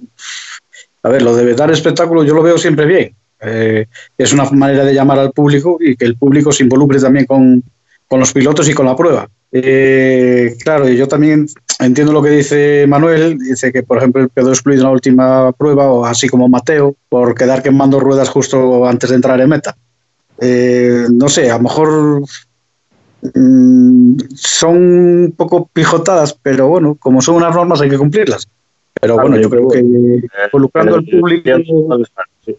a 1.04 1.10
ver, 1.10 1.22
lo 1.22 1.36
de 1.36 1.54
dar 1.56 1.72
espectáculo 1.72 2.24
yo 2.24 2.34
lo 2.34 2.44
veo 2.44 2.58
siempre 2.58 2.86
bien. 2.86 3.16
Eh, 3.46 3.88
es 4.18 4.34
una 4.34 4.50
manera 4.52 4.86
de 4.86 4.94
llamar 4.94 5.20
al 5.20 5.32
público 5.32 5.78
y 5.80 5.96
que 5.96 6.06
el 6.06 6.16
público 6.16 6.52
se 6.52 6.64
involucre 6.64 7.00
también 7.00 7.26
con, 7.26 7.64
con 8.14 8.20
los 8.20 8.32
pilotos 8.32 8.70
y 8.70 8.76
con 8.76 8.86
la 8.86 8.96
prueba. 8.96 9.28
Eh, 9.52 10.56
claro, 10.64 10.88
y 10.88 10.96
yo 10.96 11.08
también 11.08 11.48
entiendo 11.80 12.14
lo 12.14 12.22
que 12.22 12.30
dice 12.30 12.86
Manuel, 12.88 13.40
dice 13.40 13.74
que 13.74 13.82
por 13.82 13.98
ejemplo 13.98 14.30
quedó 14.36 14.50
excluido 14.50 14.82
en 14.82 14.86
la 14.86 14.92
última 14.92 15.52
prueba, 15.54 15.92
o 15.92 16.06
así 16.06 16.30
como 16.30 16.48
Mateo, 16.48 16.96
por 17.10 17.34
quedar 17.34 17.64
quemando 17.64 18.00
ruedas 18.00 18.30
justo 18.30 18.86
antes 18.86 19.10
de 19.10 19.16
entrar 19.16 19.42
en 19.42 19.50
meta. 19.50 19.76
Eh, 20.40 21.08
no 21.12 21.28
sé, 21.28 21.50
a 21.50 21.58
lo 21.58 21.64
mejor 21.64 22.22
mm, 23.34 24.18
son 24.36 24.78
un 24.78 25.34
poco 25.36 25.68
pijotadas, 25.74 26.38
pero 26.40 26.68
bueno, 26.68 26.96
como 27.00 27.20
son 27.20 27.38
unas 27.38 27.56
normas 27.56 27.82
hay 27.82 27.90
que 27.90 27.98
cumplirlas. 27.98 28.48
Pero 29.02 29.16
bueno, 29.16 29.40
yo 29.40 29.50
creo 29.50 29.68
que 29.70 29.80
involucrando 29.80 30.98
al 30.98 31.04
público... 31.04 31.50
Sí. 32.46 32.56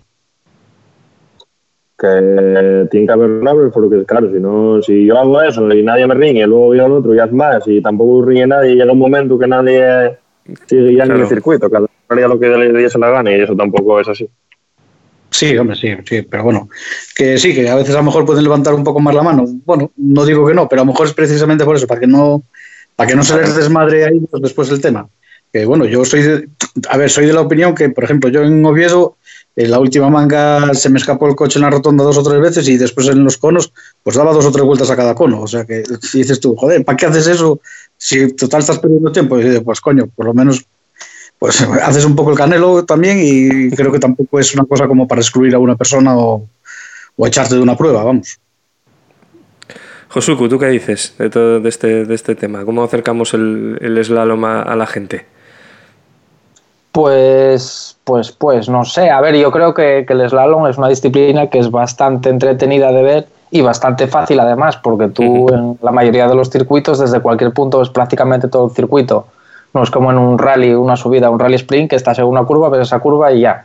Que 1.97 2.89
tiene 2.91 3.07
que 3.07 3.13
haber 3.13 3.29
normas 3.29 3.71
porque, 3.73 4.05
claro, 4.05 4.29
si 4.33 4.41
no, 4.41 4.83
si 4.83 5.07
yo 5.07 5.17
hago 5.17 5.41
eso 5.43 5.73
y 5.73 5.83
nadie 5.83 6.07
me 6.09 6.15
riñe, 6.15 6.45
luego 6.47 6.67
voy 6.67 6.81
al 6.81 6.91
otro 6.91 7.15
y 7.15 7.21
haz 7.21 7.31
más 7.31 7.63
y 7.69 7.81
tampoco 7.81 8.25
riñe 8.25 8.49
nadie, 8.49 8.73
y 8.73 8.75
llega 8.75 8.93
un 8.93 8.99
momento 8.99 9.39
que 9.39 9.47
nadie 9.47 10.19
sigue 10.67 10.95
ya 10.95 11.05
en 11.05 11.11
Claro. 11.11 11.23
el 11.23 11.29
circuito, 11.29 11.71
cada 11.71 11.83
uno 11.83 11.91
haría 12.09 12.27
lo 12.27 12.39
que 12.41 12.49
le 12.49 12.83
diese 12.83 12.99
la 12.99 13.11
gana 13.11 13.31
y 13.31 13.41
eso 13.41 13.55
tampoco 13.55 14.01
es 14.01 14.09
así. 14.09 14.29
Sí, 15.31 15.57
hombre, 15.57 15.77
sí, 15.77 15.89
sí, 16.05 16.23
pero 16.23 16.45
bueno, 16.45 16.69
que 17.15 17.39
sí, 17.39 17.55
que 17.55 17.69
a 17.69 17.77
veces 17.77 17.95
a 17.95 17.99
lo 17.99 18.05
mejor 18.05 18.25
pueden 18.25 18.43
levantar 18.45 18.75
un 18.75 18.85
poco 18.85 19.01
más 19.01 19.15
la 19.15 19.23
mano. 19.23 19.45
Bueno, 19.65 19.91
no 19.97 20.25
digo 20.25 20.47
que 20.47 20.55
no, 20.55 20.69
pero 20.69 20.83
a 20.83 20.85
lo 20.85 20.93
mejor 20.93 21.07
es 21.07 21.13
precisamente 21.13 21.65
por 21.65 21.77
eso, 21.77 21.87
para 21.87 22.01
que 22.01 22.07
no, 22.07 22.43
para 22.97 23.09
que 23.09 23.17
no 23.17 23.23
se 23.23 23.37
les 23.37 23.57
desmadre 23.57 24.05
ahí 24.05 24.21
pues, 24.31 24.43
después 24.43 24.71
el 24.71 24.81
tema. 24.81 25.09
Que 25.53 25.65
bueno, 25.65 25.85
yo 25.85 26.05
soy, 26.05 26.23
de, 26.23 26.49
a 26.89 26.97
ver, 26.97 27.11
soy 27.11 27.27
de 27.27 27.33
la 27.33 27.41
opinión 27.41 27.75
que, 27.75 27.89
por 27.89 28.03
ejemplo, 28.05 28.29
yo 28.31 28.43
en 28.43 28.65
Oviedo, 28.65 29.17
en 29.57 29.71
la 29.71 29.79
última 29.79 30.11
manga 30.11 30.75
se 30.75 30.91
me 30.91 30.99
escapó 30.99 31.29
el 31.29 31.37
coche 31.37 31.59
en 31.59 31.63
la 31.63 31.71
rotonda 31.71 32.03
dos 32.03 32.19
o 32.19 32.23
tres 32.23 32.41
veces 32.41 32.69
y 32.69 32.77
después 32.77 33.09
en 33.09 33.23
los 33.23 33.39
conos, 33.39 33.73
pues 34.03 34.17
daba 34.17 34.33
dos 34.33 34.45
o 34.47 34.51
tres 34.53 34.65
vueltas 34.65 34.91
a 34.91 34.97
cada 34.97 35.15
cono. 35.15 35.43
O 35.43 35.47
sea 35.47 35.65
que 35.65 35.85
dices 36.13 36.41
tú, 36.41 36.57
joder, 36.57 36.85
¿para 36.85 36.97
qué 36.97 37.07
haces 37.07 37.27
eso? 37.29 37.61
Si 37.97 38.33
total 38.33 38.61
estás 38.61 38.79
perdiendo 38.81 39.13
tiempo, 39.13 39.39
y 39.39 39.45
dices, 39.45 39.63
pues 39.65 39.81
coño, 39.81 40.09
por 40.15 40.27
lo 40.27 40.35
menos 40.35 40.65
pues 41.39 41.61
haces 41.83 42.05
un 42.05 42.17
poco 42.17 42.31
el 42.31 42.37
canelo 42.37 42.85
también 42.85 43.19
y 43.23 43.71
creo 43.71 43.93
que 43.93 44.01
tampoco 44.01 44.41
es 44.41 44.55
una 44.55 44.65
cosa 44.65 44.89
como 44.89 45.07
para 45.07 45.21
excluir 45.21 45.55
a 45.55 45.59
una 45.59 45.77
persona 45.77 46.17
o, 46.17 46.49
o 47.17 47.27
echarte 47.27 47.55
de 47.55 47.61
una 47.61 47.77
prueba, 47.77 48.03
vamos. 48.03 48.41
Josuku, 50.09 50.49
¿tú 50.49 50.59
qué 50.59 50.67
dices 50.67 51.15
de 51.19 51.31
todo 51.31 51.61
de 51.61 51.69
este, 51.69 52.05
de 52.05 52.15
este 52.15 52.35
tema? 52.35 52.65
¿Cómo 52.65 52.85
acercamos 52.85 53.35
el, 53.35 53.79
el 53.81 54.05
slalom 54.05 54.45
a 54.45 54.77
la 54.77 54.87
gente? 54.87 55.34
Pues, 56.95 57.97
pues, 58.05 58.31
pues, 58.31 58.69
no 58.69 58.85
sé. 58.85 59.11
A 59.11 59.21
ver, 59.21 59.35
yo 59.35 59.51
creo 59.51 59.75
que, 59.75 60.05
que, 60.07 60.13
el 60.13 60.31
slalom 60.31 60.69
es 60.69 60.79
una 60.79 60.87
disciplina 60.87 61.49
que 61.49 61.59
es 61.59 61.69
bastante 61.69 62.29
entretenida 62.29 62.93
de 62.93 63.03
ver 63.03 63.27
y 63.51 63.63
bastante 63.63 64.07
fácil 64.07 64.39
además, 64.39 64.77
porque 64.77 65.09
tú 65.09 65.25
uh 65.25 65.47
-huh. 65.49 65.55
en 65.55 65.79
la 65.83 65.91
mayoría 65.91 66.29
de 66.29 66.37
los 66.37 66.51
circuitos, 66.51 67.01
desde 67.01 67.19
cualquier 67.19 67.53
punto, 67.53 67.83
es 67.83 67.89
prácticamente 67.89 68.47
todo 68.47 68.67
el 68.67 68.71
circuito. 68.71 69.27
No 69.73 69.83
es 69.83 69.91
como 69.91 70.13
en 70.13 70.19
un 70.19 70.39
rally, 70.39 70.73
una 70.73 70.95
subida, 70.95 71.31
un 71.31 71.41
rally 71.41 71.57
sprint, 71.57 71.91
que 71.91 71.97
estás 71.97 72.21
en 72.21 72.27
una 72.27 72.45
curva, 72.45 72.69
ves 72.69 72.83
esa 72.83 73.01
curva 73.01 73.33
y 73.33 73.41
ya. 73.41 73.65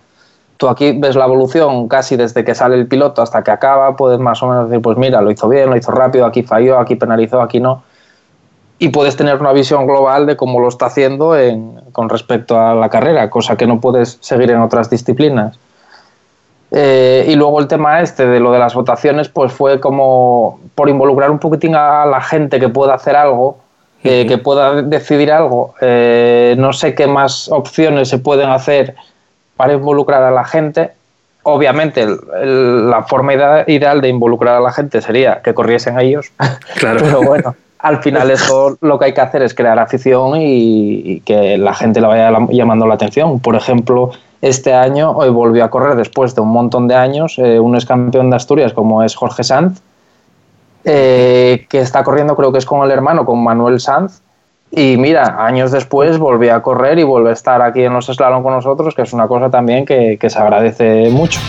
Tú 0.57 0.67
aquí 0.67 0.97
ves 0.97 1.15
la 1.15 1.25
evolución 1.25 1.87
casi 1.87 2.15
desde 2.15 2.43
que 2.43 2.55
sale 2.55 2.77
el 2.77 2.87
piloto 2.87 3.21
hasta 3.21 3.43
que 3.43 3.51
acaba, 3.51 3.95
puedes 3.95 4.19
más 4.19 4.41
o 4.41 4.47
menos 4.47 4.69
decir, 4.69 4.81
pues 4.81 4.97
mira, 4.97 5.21
lo 5.21 5.29
hizo 5.29 5.47
bien, 5.47 5.69
lo 5.69 5.77
hizo 5.77 5.91
rápido, 5.91 6.25
aquí 6.25 6.41
falló, 6.41 6.79
aquí 6.79 6.95
penalizó, 6.95 7.41
aquí 7.43 7.59
no 7.59 7.83
y 8.79 8.89
puedes 8.89 9.17
tener 9.17 9.35
una 9.35 9.51
visión 9.51 9.85
global 9.85 10.25
de 10.25 10.37
cómo 10.37 10.61
lo 10.61 10.69
está 10.69 10.85
haciendo 10.85 11.37
en, 11.37 11.81
con 11.91 12.07
respecto 12.07 12.57
a 12.59 12.73
la 12.73 12.89
carrera, 12.89 13.29
cosa 13.29 13.57
que 13.57 13.67
no 13.67 13.81
puedes 13.81 14.17
seguir 14.21 14.49
en 14.51 14.61
otras 14.61 14.89
disciplinas. 14.89 15.59
Eh, 16.71 17.25
y 17.27 17.35
luego 17.35 17.59
el 17.59 17.67
tema 17.67 17.99
este 18.01 18.25
de 18.25 18.39
lo 18.39 18.53
de 18.53 18.59
las 18.59 18.73
votaciones, 18.73 19.27
pues 19.27 19.51
fue 19.51 19.81
como 19.81 20.61
por 20.75 20.87
involucrar 20.87 21.29
un 21.29 21.39
poquitín 21.39 21.75
a 21.75 22.05
la 22.05 22.21
gente 22.21 22.57
que 22.59 22.69
pueda 22.69 22.93
hacer 22.93 23.17
algo, 23.17 23.57
eh, 24.03 24.21
uh 24.21 24.23
-huh. 24.23 24.27
que 24.29 24.37
pueda 24.37 24.81
decidir 24.81 25.29
algo. 25.31 25.73
Eh, 25.81 26.55
no 26.57 26.71
sé 26.71 26.95
qué 26.95 27.05
más 27.07 27.49
opciones 27.49 28.07
se 28.07 28.17
pueden 28.19 28.49
hacer 28.49 28.95
para 29.57 29.73
involucrar 29.73 30.23
a 30.23 30.31
la 30.31 30.45
gente. 30.45 30.91
Obviamente, 31.43 32.03
el, 32.03 32.17
el, 32.41 32.89
la 32.89 33.03
forma 33.03 33.33
ideal 33.67 33.99
de 33.99 34.07
involucrar 34.07 34.55
a 34.55 34.61
la 34.61 34.71
gente 34.71 35.01
sería 35.01 35.41
que 35.41 35.53
corriesen 35.53 35.99
ellos. 35.99 36.31
Claro. 36.75 36.99
Pero 37.03 37.21
bueno 37.23 37.55
al 37.79 38.03
final 38.03 38.29
eso 38.31 38.77
lo 38.81 38.99
que 38.99 39.05
hay 39.05 39.13
que 39.13 39.21
hacer 39.21 39.41
es 39.41 39.53
crear 39.53 39.79
afición 39.79 40.35
y, 40.35 41.01
y, 41.13 41.19
que 41.21 41.57
la 41.57 41.73
gente 41.73 42.01
le 42.01 42.07
vaya 42.07 42.31
llamando 42.49 42.85
la 42.85 42.95
atención. 42.95 43.39
Por 43.39 43.55
ejemplo, 43.55 44.11
este 44.41 44.73
año 44.73 45.11
hoy 45.11 45.29
volvió 45.29 45.65
a 45.65 45.69
correr 45.69 45.95
después 45.95 46.33
de 46.35 46.41
un 46.41 46.49
montón 46.49 46.87
de 46.87 46.95
años 46.95 47.37
eh, 47.37 47.59
un 47.59 47.75
ex 47.75 47.85
campeón 47.85 48.29
de 48.29 48.37
Asturias 48.37 48.73
como 48.73 49.03
es 49.03 49.15
Jorge 49.15 49.43
Sanz, 49.43 49.81
eh, 50.85 51.65
que 51.69 51.79
está 51.79 52.03
corriendo 52.03 52.35
creo 52.35 52.51
que 52.51 52.59
es 52.59 52.65
con 52.65 52.83
el 52.83 52.91
hermano, 52.91 53.25
con 53.25 53.43
Manuel 53.43 53.79
Sanz. 53.79 54.21
Y 54.71 54.97
mira, 54.97 55.43
años 55.43 55.71
después 55.71 56.19
volvió 56.19 56.53
a 56.53 56.61
correr 56.61 56.99
y 56.99 57.03
vuelve 57.03 57.31
a 57.31 57.33
estar 57.33 57.61
aquí 57.61 57.81
en 57.81 57.93
los 57.93 58.05
slalom 58.05 58.43
con 58.43 58.53
nosotros, 58.53 58.93
que 58.93 59.01
es 59.01 59.13
una 59.13 59.27
cosa 59.27 59.49
también 59.49 59.83
que, 59.83 60.17
que 60.19 60.29
se 60.29 60.37
agradece 60.37 61.09
mucho. 61.09 61.39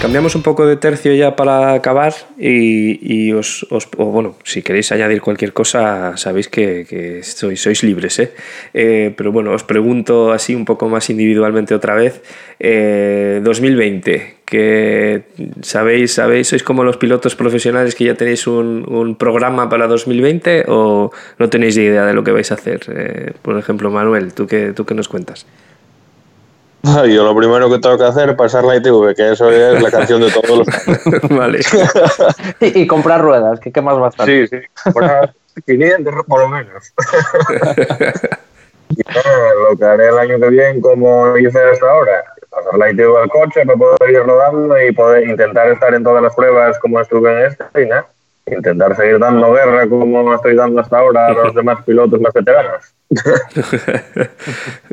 Cambiamos 0.00 0.34
un 0.34 0.42
poco 0.42 0.66
de 0.66 0.76
tercio 0.76 1.14
ya 1.14 1.36
para 1.36 1.74
acabar 1.74 2.14
y, 2.38 3.32
os, 3.32 3.66
os 3.68 3.86
bueno, 3.90 4.34
si 4.44 4.62
queréis 4.62 4.90
añadir 4.92 5.20
cualquier 5.20 5.52
cosa, 5.52 6.16
sabéis 6.16 6.48
que, 6.48 7.20
sois, 7.22 7.82
libres, 7.82 8.18
¿eh? 8.18 8.32
¿eh? 8.72 9.12
Pero 9.14 9.30
bueno, 9.30 9.52
os 9.52 9.62
pregunto 9.62 10.32
así 10.32 10.54
un 10.54 10.64
poco 10.64 10.88
más 10.88 11.10
individualmente 11.10 11.74
otra 11.74 11.94
vez. 11.94 12.22
Eh, 12.58 13.42
2020, 13.44 14.36
que 14.46 15.24
sabéis, 15.60 16.14
sabéis, 16.14 16.48
sois 16.48 16.62
como 16.62 16.82
los 16.82 16.96
pilotos 16.96 17.36
profesionales 17.36 17.94
que 17.94 18.04
ya 18.04 18.14
tenéis 18.14 18.46
un, 18.46 18.86
un 18.88 19.16
programa 19.16 19.68
para 19.68 19.86
2020 19.86 20.64
o 20.68 21.10
no 21.38 21.50
tenéis 21.50 21.76
idea 21.76 22.06
de 22.06 22.14
lo 22.14 22.24
que 22.24 22.32
vais 22.32 22.50
a 22.50 22.54
hacer. 22.54 22.80
Eh, 22.88 23.32
por 23.42 23.58
ejemplo, 23.58 23.90
Manuel, 23.90 24.32
¿tú 24.32 24.46
qué, 24.46 24.72
tú 24.72 24.86
qué 24.86 24.94
nos 24.94 25.08
cuentas? 25.08 25.44
Yo 27.08 27.24
lo 27.24 27.36
primero 27.36 27.68
que 27.68 27.78
tengo 27.78 27.98
que 27.98 28.04
hacer 28.04 28.30
es 28.30 28.36
pasar 28.36 28.64
la 28.64 28.76
ITV, 28.76 29.14
que 29.14 29.32
eso 29.32 29.50
es 29.50 29.82
la 29.82 29.90
canción 29.90 30.20
de 30.20 30.30
todos 30.30 30.58
los 30.58 30.66
Vale. 31.30 31.60
y, 32.60 32.80
y, 32.80 32.86
comprar 32.86 33.20
ruedas, 33.20 33.60
que 33.60 33.70
qué 33.70 33.82
más 33.82 33.96
va 33.98 34.06
a 34.06 34.08
estar. 34.10 34.26
Sí, 34.26 34.46
sí, 34.46 34.56
comprar 34.84 35.34
500 35.66 36.14
por 36.26 36.40
lo 36.40 36.48
menos. 36.48 36.92
y 38.90 39.02
lo 39.02 39.76
que 39.76 39.84
haré 39.84 40.08
el 40.08 40.18
año 40.18 40.40
que 40.40 40.48
viene, 40.48 40.80
como 40.80 41.36
hice 41.36 41.58
hasta 41.62 41.90
ahora, 41.90 42.24
pasar 42.48 42.78
la 42.78 42.90
ITV 42.90 43.16
al 43.16 43.28
coche 43.28 43.66
para 43.66 43.78
poder 43.78 44.10
ir 44.10 44.22
rodando 44.22 44.80
y 44.80 44.92
poder 44.92 45.28
intentar 45.28 45.68
estar 45.70 45.92
en 45.94 46.02
todas 46.02 46.22
las 46.22 46.34
pruebas 46.34 46.78
como 46.78 47.00
estuve 47.00 47.30
en 47.30 47.46
esta 47.46 47.70
y 47.78 47.86
nada. 47.86 48.06
Intentar 48.56 48.96
seguir 48.96 49.18
dando 49.18 49.52
guerra 49.52 49.88
como 49.88 50.34
estoy 50.34 50.54
dando 50.54 50.80
hasta 50.80 50.98
ahora 50.98 51.26
a 51.28 51.32
los 51.32 51.54
demás 51.60 51.84
pilotos 51.84 52.20
más 52.20 52.32
veteranos. 52.32 52.94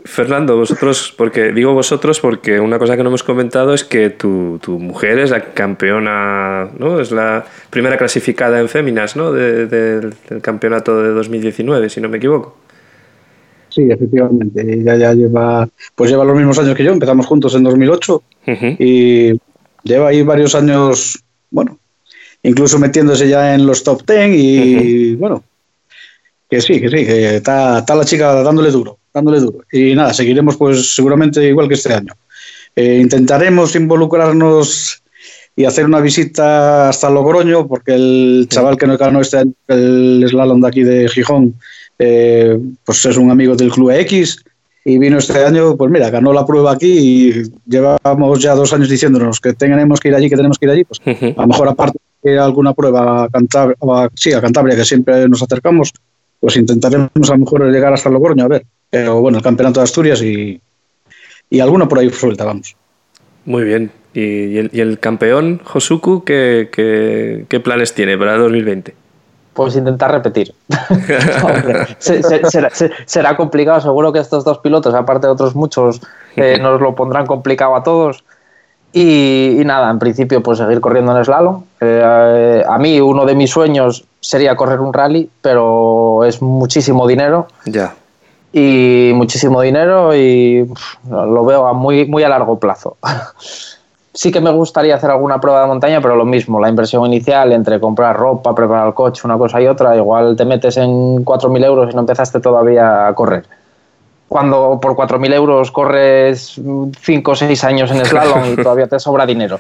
Fernando, 0.06 0.58
vosotros, 0.58 1.14
porque 1.16 1.52
digo 1.52 1.74
vosotros 1.74 2.20
porque 2.20 2.60
una 2.60 2.80
cosa 2.80 2.98
que 2.98 3.04
no 3.04 3.10
hemos 3.10 3.24
comentado 3.24 3.74
es 3.74 3.84
que 3.84 4.10
tu, 4.10 4.60
tu 4.60 4.80
mujer 4.80 5.20
es 5.20 5.30
la 5.30 5.54
campeona, 5.54 6.70
¿no? 6.80 7.00
Es 7.00 7.12
la 7.12 7.46
primera 7.70 7.98
clasificada 7.98 8.60
en 8.60 8.70
féminas, 8.70 9.16
¿no? 9.16 9.32
De, 9.32 9.68
de, 9.68 10.00
del 10.02 10.42
campeonato 10.42 11.02
de 11.04 11.10
2019, 11.10 11.90
si 11.90 12.02
no 12.02 12.10
me 12.10 12.18
equivoco. 12.18 12.58
Sí, 13.70 13.88
efectivamente. 13.92 14.62
Ella 14.62 14.96
ya 14.96 15.14
lleva, 15.14 15.70
pues 15.94 16.10
lleva 16.10 16.26
los 16.26 16.36
mismos 16.36 16.58
años 16.58 16.76
que 16.76 16.84
yo. 16.84 16.92
Empezamos 16.92 17.28
juntos 17.28 17.54
en 17.54 17.64
2008 17.64 18.16
uh 18.16 18.52
-huh. 18.52 18.76
y 18.80 19.40
lleva 19.84 20.10
ahí 20.10 20.24
varios 20.24 20.56
años, 20.56 21.24
bueno, 21.52 21.77
incluso 22.48 22.80
metiéndose 22.80 23.28
ya 23.28 23.54
en 23.54 23.66
los 23.66 23.84
top 23.84 24.04
10 24.08 24.36
y 24.36 24.36
uh 24.38 25.16
-huh. 25.16 25.18
bueno, 25.18 25.44
que 26.50 26.62
sí, 26.62 26.80
que 26.80 26.90
sí, 26.90 27.06
que 27.06 27.36
está, 27.38 27.80
está, 27.80 27.94
la 27.94 28.06
chica 28.06 28.42
dándole 28.42 28.72
duro, 28.72 28.98
dándole 29.14 29.40
duro. 29.40 29.60
Y 29.72 29.94
nada, 29.96 30.14
seguiremos 30.14 30.56
pues 30.56 30.96
seguramente 30.96 31.46
igual 31.46 31.68
que 31.68 31.74
este 31.74 31.94
año. 31.94 32.14
Eh, 32.76 33.00
intentaremos 33.02 33.76
involucrarnos 33.76 35.02
y 35.58 35.66
hacer 35.66 35.86
una 35.86 36.00
visita 36.00 36.90
hasta 36.90 37.10
Logroño, 37.10 37.68
porque 37.68 37.96
el 37.96 38.48
chaval 38.50 38.78
que 38.78 38.88
nos 38.88 38.98
ganó 38.98 39.20
este 39.20 39.38
año, 39.40 39.54
el 39.68 40.26
slalom 40.30 40.62
de 40.62 40.68
aquí 40.68 40.84
de 40.84 41.10
Gijón, 41.10 41.56
eh, 42.00 42.58
pues 42.86 43.04
es 43.06 43.18
un 43.18 43.32
amigo 43.32 43.56
del 43.56 43.72
Club 43.72 43.92
X 43.92 44.44
y 44.86 45.00
vino 45.00 45.18
este 45.18 45.44
año, 45.44 45.76
pues 45.76 45.92
mira, 45.92 46.10
ganó 46.12 46.32
la 46.32 46.46
prueba 46.46 46.72
aquí 46.72 46.92
y 46.92 47.44
llevamos 47.66 48.40
ya 48.40 48.54
dos 48.54 48.72
años 48.72 48.88
diciéndonos 48.88 49.42
que 49.42 49.54
tenemos 49.54 50.00
que 50.00 50.10
ir 50.10 50.16
allí, 50.16 50.30
que 50.30 50.38
tenemos 50.38 50.58
que 50.58 50.66
ir 50.68 50.72
allí, 50.72 50.84
pues 50.86 51.02
uh 51.06 51.10
-huh. 51.10 51.34
a 51.36 51.42
lo 51.42 51.48
mejor 51.48 51.68
aparte 51.68 51.98
alguna 52.36 52.74
prueba 52.74 53.24
a 53.24 53.30
Cantabria, 53.30 53.78
sí, 54.16 54.34
a 54.34 54.42
Cantabria, 54.42 54.76
que 54.76 54.86
siempre 54.86 55.28
nos 55.30 55.42
acercamos, 55.42 55.94
pues 56.40 56.58
intentaremos 56.58 57.30
a 57.30 57.34
lo 57.34 57.38
mejor 57.38 57.72
llegar 57.72 57.94
hasta 57.94 58.10
Logroño, 58.10 58.46
a 58.46 58.48
ver. 58.48 58.66
Pero 58.90 59.22
bueno, 59.22 59.38
el 59.38 59.44
campeonato 59.44 59.80
de 59.80 59.86
Asturias 59.86 60.22
y, 60.22 60.62
y 61.50 61.60
alguno 61.60 61.88
por 61.88 62.00
ahí 62.00 62.10
suelta, 62.10 62.46
vamos. 62.46 62.76
Muy 63.46 63.64
bien. 63.64 63.92
¿Y, 64.14 64.22
y, 64.22 64.58
el, 64.58 64.70
y 64.74 64.80
el, 64.82 65.00
campeón, 65.00 65.62
Josuku, 65.64 66.24
¿qué, 66.24 66.70
qué, 66.72 67.46
qué 67.48 67.60
planes 67.60 67.94
tiene 67.94 68.18
para 68.18 68.38
2020? 68.38 68.96
Pues 69.54 69.76
intentar 69.76 70.12
repetir. 70.12 70.54
Hombre, 71.44 71.88
se, 71.98 72.22
se, 72.24 72.46
será, 72.46 72.70
se, 72.70 72.92
será, 73.06 73.36
complicado, 73.36 73.82
seguro 73.82 74.14
que 74.14 74.20
estos 74.20 74.44
dos 74.44 74.60
pilotos, 74.60 74.94
aparte 74.94 75.28
de 75.28 75.34
otros 75.34 75.56
muchos, 75.56 76.02
eh, 76.36 76.58
nos 76.62 76.80
lo 76.82 76.96
pondrán 76.96 77.26
complicado 77.26 77.76
a 77.76 77.84
todos. 77.84 78.24
Y, 78.94 79.60
y, 79.60 79.66
nada, 79.66 79.92
en 79.92 80.00
principio, 80.00 80.42
pues 80.42 80.58
seguir 80.58 80.80
corriendo 80.80 81.16
en 81.16 81.24
slalom. 81.24 81.64
Eh, 81.82 82.64
a 82.68 82.78
mí, 82.78 83.00
uno 83.00 83.26
de 83.26 83.36
mis 83.36 83.52
sueños 83.52 84.06
sería 84.20 84.56
correr 84.56 84.80
un 84.80 84.94
rally, 84.94 85.30
pero 85.42 86.24
es 86.24 86.42
muchísimo 86.42 87.06
dinero. 87.08 87.48
Ya. 87.66 87.94
Y 88.54 89.12
muchísimo 89.14 89.62
dinero 89.62 90.16
y 90.16 90.64
pff, 90.64 91.10
lo 91.10 91.46
veo 91.46 91.68
a 91.68 91.74
muy, 91.74 92.06
muy 92.06 92.24
a 92.24 92.30
largo 92.30 92.60
plazo. 92.60 92.98
sí 94.18 94.32
que 94.32 94.42
me 94.42 94.50
gustaría 94.50 94.96
hacer 94.96 95.12
alguna 95.12 95.40
prueba 95.40 95.62
de 95.62 95.68
montaña, 95.68 96.02
pero 96.02 96.16
lo 96.16 96.26
mismo, 96.26 96.60
la 96.60 96.70
inversión 96.70 97.06
inicial 97.06 97.54
entre 97.54 97.80
comprar 97.80 98.18
ropa, 98.18 98.56
preparar 98.56 98.88
el 98.88 98.94
coche, 98.96 99.22
una 99.26 99.38
cosa 99.38 99.62
y 99.62 99.68
otra, 99.68 99.96
igual 99.96 100.36
te 100.36 100.44
metes 100.44 100.78
en 100.78 101.24
4.000 101.24 101.66
euros 101.66 101.90
y 101.92 101.94
no 101.94 102.00
empezaste 102.02 102.40
todavía 102.40 103.08
a 103.08 103.14
correr. 103.14 103.46
Cuando 104.30 104.80
por 104.82 104.96
4.000 104.96 105.34
euros 105.34 105.72
corres 105.72 106.60
5 107.02 107.32
o 107.32 107.36
6 107.36 107.64
años 107.64 107.92
en 107.92 108.06
slalom 108.06 108.54
y 108.54 108.56
todavía 108.64 108.88
te 108.88 109.00
sobra 109.00 109.26
dinero. 109.26 109.60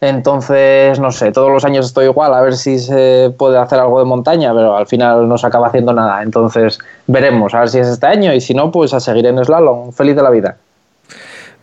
Entonces, 0.00 0.98
no 1.00 1.10
sé, 1.12 1.32
todos 1.32 1.50
los 1.50 1.64
años 1.64 1.86
estoy 1.86 2.06
igual, 2.06 2.34
a 2.34 2.42
ver 2.42 2.56
si 2.56 2.78
se 2.78 3.32
puede 3.38 3.58
hacer 3.58 3.78
algo 3.78 4.00
de 4.00 4.04
montaña, 4.04 4.52
pero 4.52 4.76
al 4.76 4.86
final 4.86 5.28
no 5.28 5.38
se 5.38 5.46
acaba 5.46 5.68
haciendo 5.68 5.92
nada. 5.92 6.22
Entonces, 6.22 6.78
veremos, 7.06 7.54
a 7.54 7.60
ver 7.60 7.68
si 7.70 7.78
es 7.78 7.88
este 7.88 8.06
año 8.06 8.34
y 8.34 8.40
si 8.40 8.52
no, 8.52 8.70
pues 8.70 8.92
a 8.92 9.00
seguir 9.00 9.26
en 9.26 9.42
slalom. 9.42 9.92
Feliz 9.92 10.16
de 10.16 10.22
la 10.22 10.30
vida. 10.30 10.56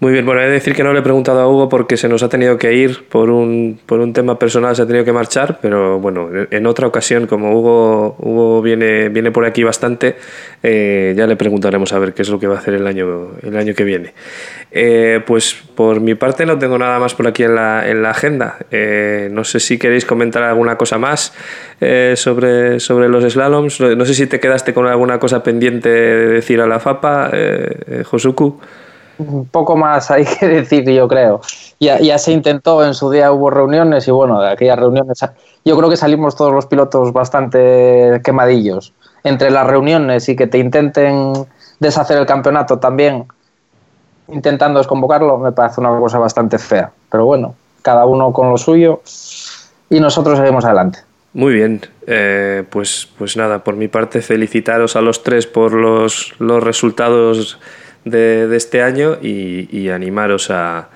Muy 0.01 0.13
bien, 0.13 0.25
bueno, 0.25 0.41
he 0.41 0.45
de 0.45 0.53
decir 0.53 0.73
que 0.73 0.83
no 0.83 0.93
le 0.93 0.99
he 1.01 1.03
preguntado 1.03 1.41
a 1.41 1.47
Hugo 1.47 1.69
porque 1.69 1.95
se 1.95 2.09
nos 2.09 2.23
ha 2.23 2.27
tenido 2.27 2.57
que 2.57 2.73
ir 2.73 3.07
por 3.07 3.29
un, 3.29 3.79
por 3.85 3.99
un 3.99 4.13
tema 4.13 4.39
personal, 4.39 4.75
se 4.75 4.81
ha 4.81 4.87
tenido 4.87 5.05
que 5.05 5.13
marchar, 5.13 5.59
pero 5.61 5.99
bueno, 5.99 6.27
en 6.49 6.65
otra 6.65 6.87
ocasión, 6.87 7.27
como 7.27 7.55
Hugo, 7.55 8.15
Hugo 8.17 8.63
viene, 8.63 9.09
viene 9.09 9.29
por 9.29 9.45
aquí 9.45 9.63
bastante, 9.63 10.15
eh, 10.63 11.13
ya 11.15 11.27
le 11.27 11.35
preguntaremos 11.35 11.93
a 11.93 11.99
ver 11.99 12.15
qué 12.15 12.23
es 12.23 12.29
lo 12.29 12.39
que 12.39 12.47
va 12.47 12.55
a 12.55 12.57
hacer 12.57 12.73
el 12.73 12.87
año, 12.87 13.33
el 13.43 13.55
año 13.55 13.75
que 13.75 13.83
viene. 13.83 14.15
Eh, 14.71 15.21
pues 15.23 15.53
por 15.75 16.01
mi 16.01 16.15
parte 16.15 16.47
no 16.47 16.57
tengo 16.57 16.79
nada 16.79 16.97
más 16.97 17.13
por 17.13 17.27
aquí 17.27 17.43
en 17.43 17.53
la, 17.53 17.87
en 17.87 18.01
la 18.01 18.09
agenda. 18.09 18.57
Eh, 18.71 19.29
no 19.31 19.43
sé 19.43 19.59
si 19.59 19.77
queréis 19.77 20.05
comentar 20.05 20.41
alguna 20.41 20.77
cosa 20.77 20.97
más 20.97 21.31
sobre, 22.15 22.79
sobre 22.79 23.07
los 23.07 23.31
slaloms. 23.31 23.79
No 23.79 24.05
sé 24.05 24.15
si 24.15 24.25
te 24.25 24.39
quedaste 24.39 24.73
con 24.73 24.87
alguna 24.87 25.19
cosa 25.19 25.43
pendiente 25.43 25.89
de 25.89 26.27
decir 26.27 26.59
a 26.59 26.65
la 26.65 26.79
FAPA, 26.79 27.29
Josuku 28.03 28.59
poco 29.51 29.75
más 29.75 30.11
hay 30.11 30.25
que 30.25 30.47
decir, 30.61 30.89
yo 30.89 31.07
creo. 31.07 31.41
Ya, 31.79 31.99
ya 31.99 32.17
se 32.17 32.31
intentó, 32.31 32.85
en 32.85 32.93
su 32.93 33.09
día 33.09 33.31
hubo 33.31 33.49
reuniones 33.49 34.07
y 34.07 34.11
bueno, 34.11 34.41
de 34.41 34.49
aquellas 34.49 34.77
reuniones 34.77 35.19
yo 35.63 35.77
creo 35.77 35.89
que 35.89 35.97
salimos 35.97 36.35
todos 36.35 36.53
los 36.53 36.65
pilotos 36.65 37.13
bastante 37.13 38.21
quemadillos. 38.23 38.93
Entre 39.23 39.51
las 39.51 39.67
reuniones 39.67 40.27
y 40.29 40.35
que 40.35 40.47
te 40.47 40.57
intenten 40.57 41.33
deshacer 41.79 42.17
el 42.17 42.25
campeonato 42.25 42.79
también, 42.79 43.25
intentando 44.27 44.79
desconvocarlo, 44.79 45.37
me 45.37 45.51
parece 45.51 45.81
una 45.81 45.97
cosa 45.99 46.17
bastante 46.17 46.57
fea. 46.57 46.91
Pero 47.09 47.25
bueno, 47.25 47.55
cada 47.81 48.05
uno 48.05 48.31
con 48.33 48.49
lo 48.49 48.57
suyo 48.57 49.01
y 49.89 49.99
nosotros 49.99 50.39
seguimos 50.39 50.65
adelante. 50.65 50.99
Muy 51.33 51.53
bien, 51.53 51.81
eh, 52.07 52.63
pues, 52.69 53.07
pues 53.17 53.37
nada, 53.37 53.63
por 53.63 53.75
mi 53.75 53.87
parte 53.87 54.21
felicitaros 54.21 54.95
a 54.95 55.01
los 55.01 55.23
tres 55.23 55.47
por 55.47 55.73
los, 55.73 56.33
los 56.39 56.61
resultados 56.61 57.57
de, 58.05 58.55
este 58.55 58.81
año 58.81 59.17
y, 59.21 59.89
animaros 59.89 60.51
a, 60.51 60.89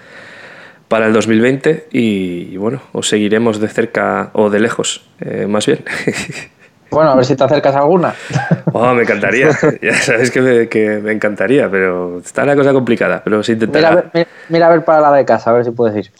para 0.88 1.08
el 1.08 1.13
2020 1.13 1.88
y, 1.91 2.58
bueno, 2.58 2.82
os 2.94 3.10
seguiremos 3.10 3.60
de 3.60 3.68
cerca 3.68 4.32
o 4.34 4.50
de 4.50 4.60
lejos, 4.60 5.08
eh, 5.20 5.48
más 5.48 5.65
bien. 5.65 5.84
Bueno, 6.91 7.10
a 7.10 7.15
ver 7.15 7.26
si 7.26 7.36
te 7.36 7.44
acercas 7.44 7.76
a 7.76 7.80
alguna. 7.80 8.13
Oh, 8.72 8.94
me 8.94 9.04
encantaría, 9.04 9.50
ya 9.82 9.94
sabes 9.96 10.32
que 10.32 10.41
me, 10.41 10.68
que 10.68 11.00
me, 11.00 11.13
encantaría, 11.13 11.70
pero 11.72 12.20
está 12.20 12.44
la 12.44 12.58
cosa 12.58 12.74
complicada, 12.74 13.22
pero 13.24 13.41
se 13.41 13.54
intentará. 13.54 14.06
Mira, 14.13 14.28
mira, 14.50 14.68
a 14.68 14.70
ver 14.70 14.84
para 14.84 15.00
la 15.00 15.13
de 15.13 15.24
casa, 15.24 15.50
a 15.50 15.54
ver 15.54 15.63
si 15.63 15.72
puedes 15.72 15.96
ir. 15.96 16.12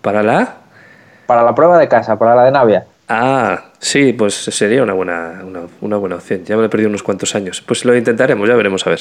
¿Para 0.00 0.22
la? 0.22 0.54
Para 1.26 1.42
la 1.42 1.52
prueba 1.52 1.78
de 1.78 1.88
casa, 1.88 2.16
para 2.16 2.36
la 2.36 2.44
de 2.44 2.52
Navia. 2.52 2.86
Ah, 3.12 3.64
sí, 3.80 4.12
pues 4.12 4.34
sería 4.34 4.84
una 4.84 4.92
buena, 4.92 5.42
una, 5.80 5.96
buena 5.96 6.14
opción. 6.14 6.44
Ya 6.44 6.56
me 6.56 6.66
he 6.66 6.68
perdido 6.68 6.88
unos 6.88 7.02
cuantos 7.02 7.34
años. 7.34 7.60
Pues 7.60 7.84
lo 7.84 7.96
intentaremos, 7.96 8.48
ya 8.48 8.54
veremos 8.54 8.86
a 8.86 8.90
ver. 8.90 9.00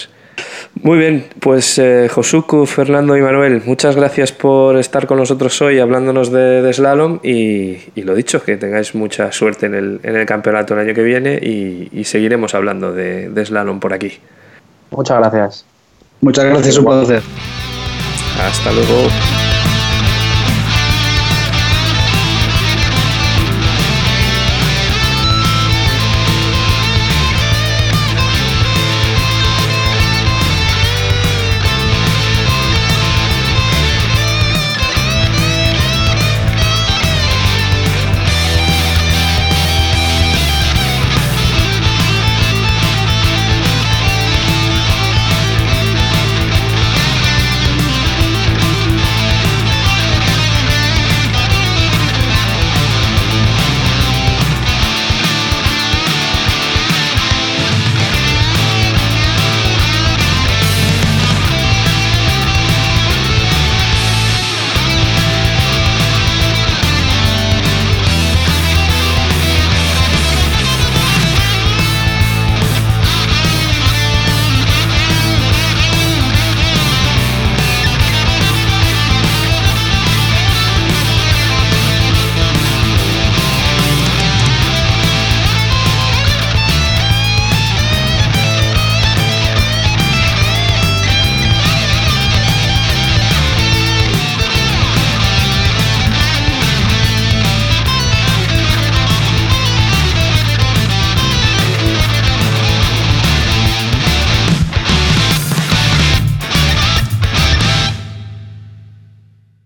Muy 0.82 0.98
bien, 0.98 1.28
pues 1.40 1.78
eh, 1.78 2.10
Josuku, 2.12 2.66
Fernando 2.66 3.16
y 3.16 3.22
Manuel, 3.22 3.62
muchas 3.68 3.96
gracias 3.96 4.32
por 4.32 4.78
estar 4.78 5.06
con 5.06 5.20
nosotros 5.20 5.62
hoy 5.62 5.78
hablándonos 5.78 6.32
de, 6.32 6.68
slalom 6.74 7.20
y, 7.22 8.02
lo 8.02 8.16
dicho, 8.16 8.42
que 8.44 8.58
tengáis 8.58 8.96
mucha 8.96 9.32
suerte 9.32 9.68
en 9.68 9.76
el, 9.76 10.00
en 10.02 10.16
el 10.16 10.26
campeonato 10.26 10.74
el 10.74 10.80
año 10.80 10.96
que 10.96 11.04
viene 11.04 11.36
y, 11.36 12.04
seguiremos 12.04 12.56
hablando 12.56 12.92
de, 12.92 13.30
de 13.30 13.46
slalom 13.46 13.80
por 13.80 13.94
aquí. 13.94 14.18
Muchas 14.90 15.20
gracias. 15.20 15.66
Muchas 16.22 16.46
gracias, 16.46 16.78
un 16.80 16.86
placer. 16.86 17.22
Hasta 18.42 18.72
luego. 18.72 19.49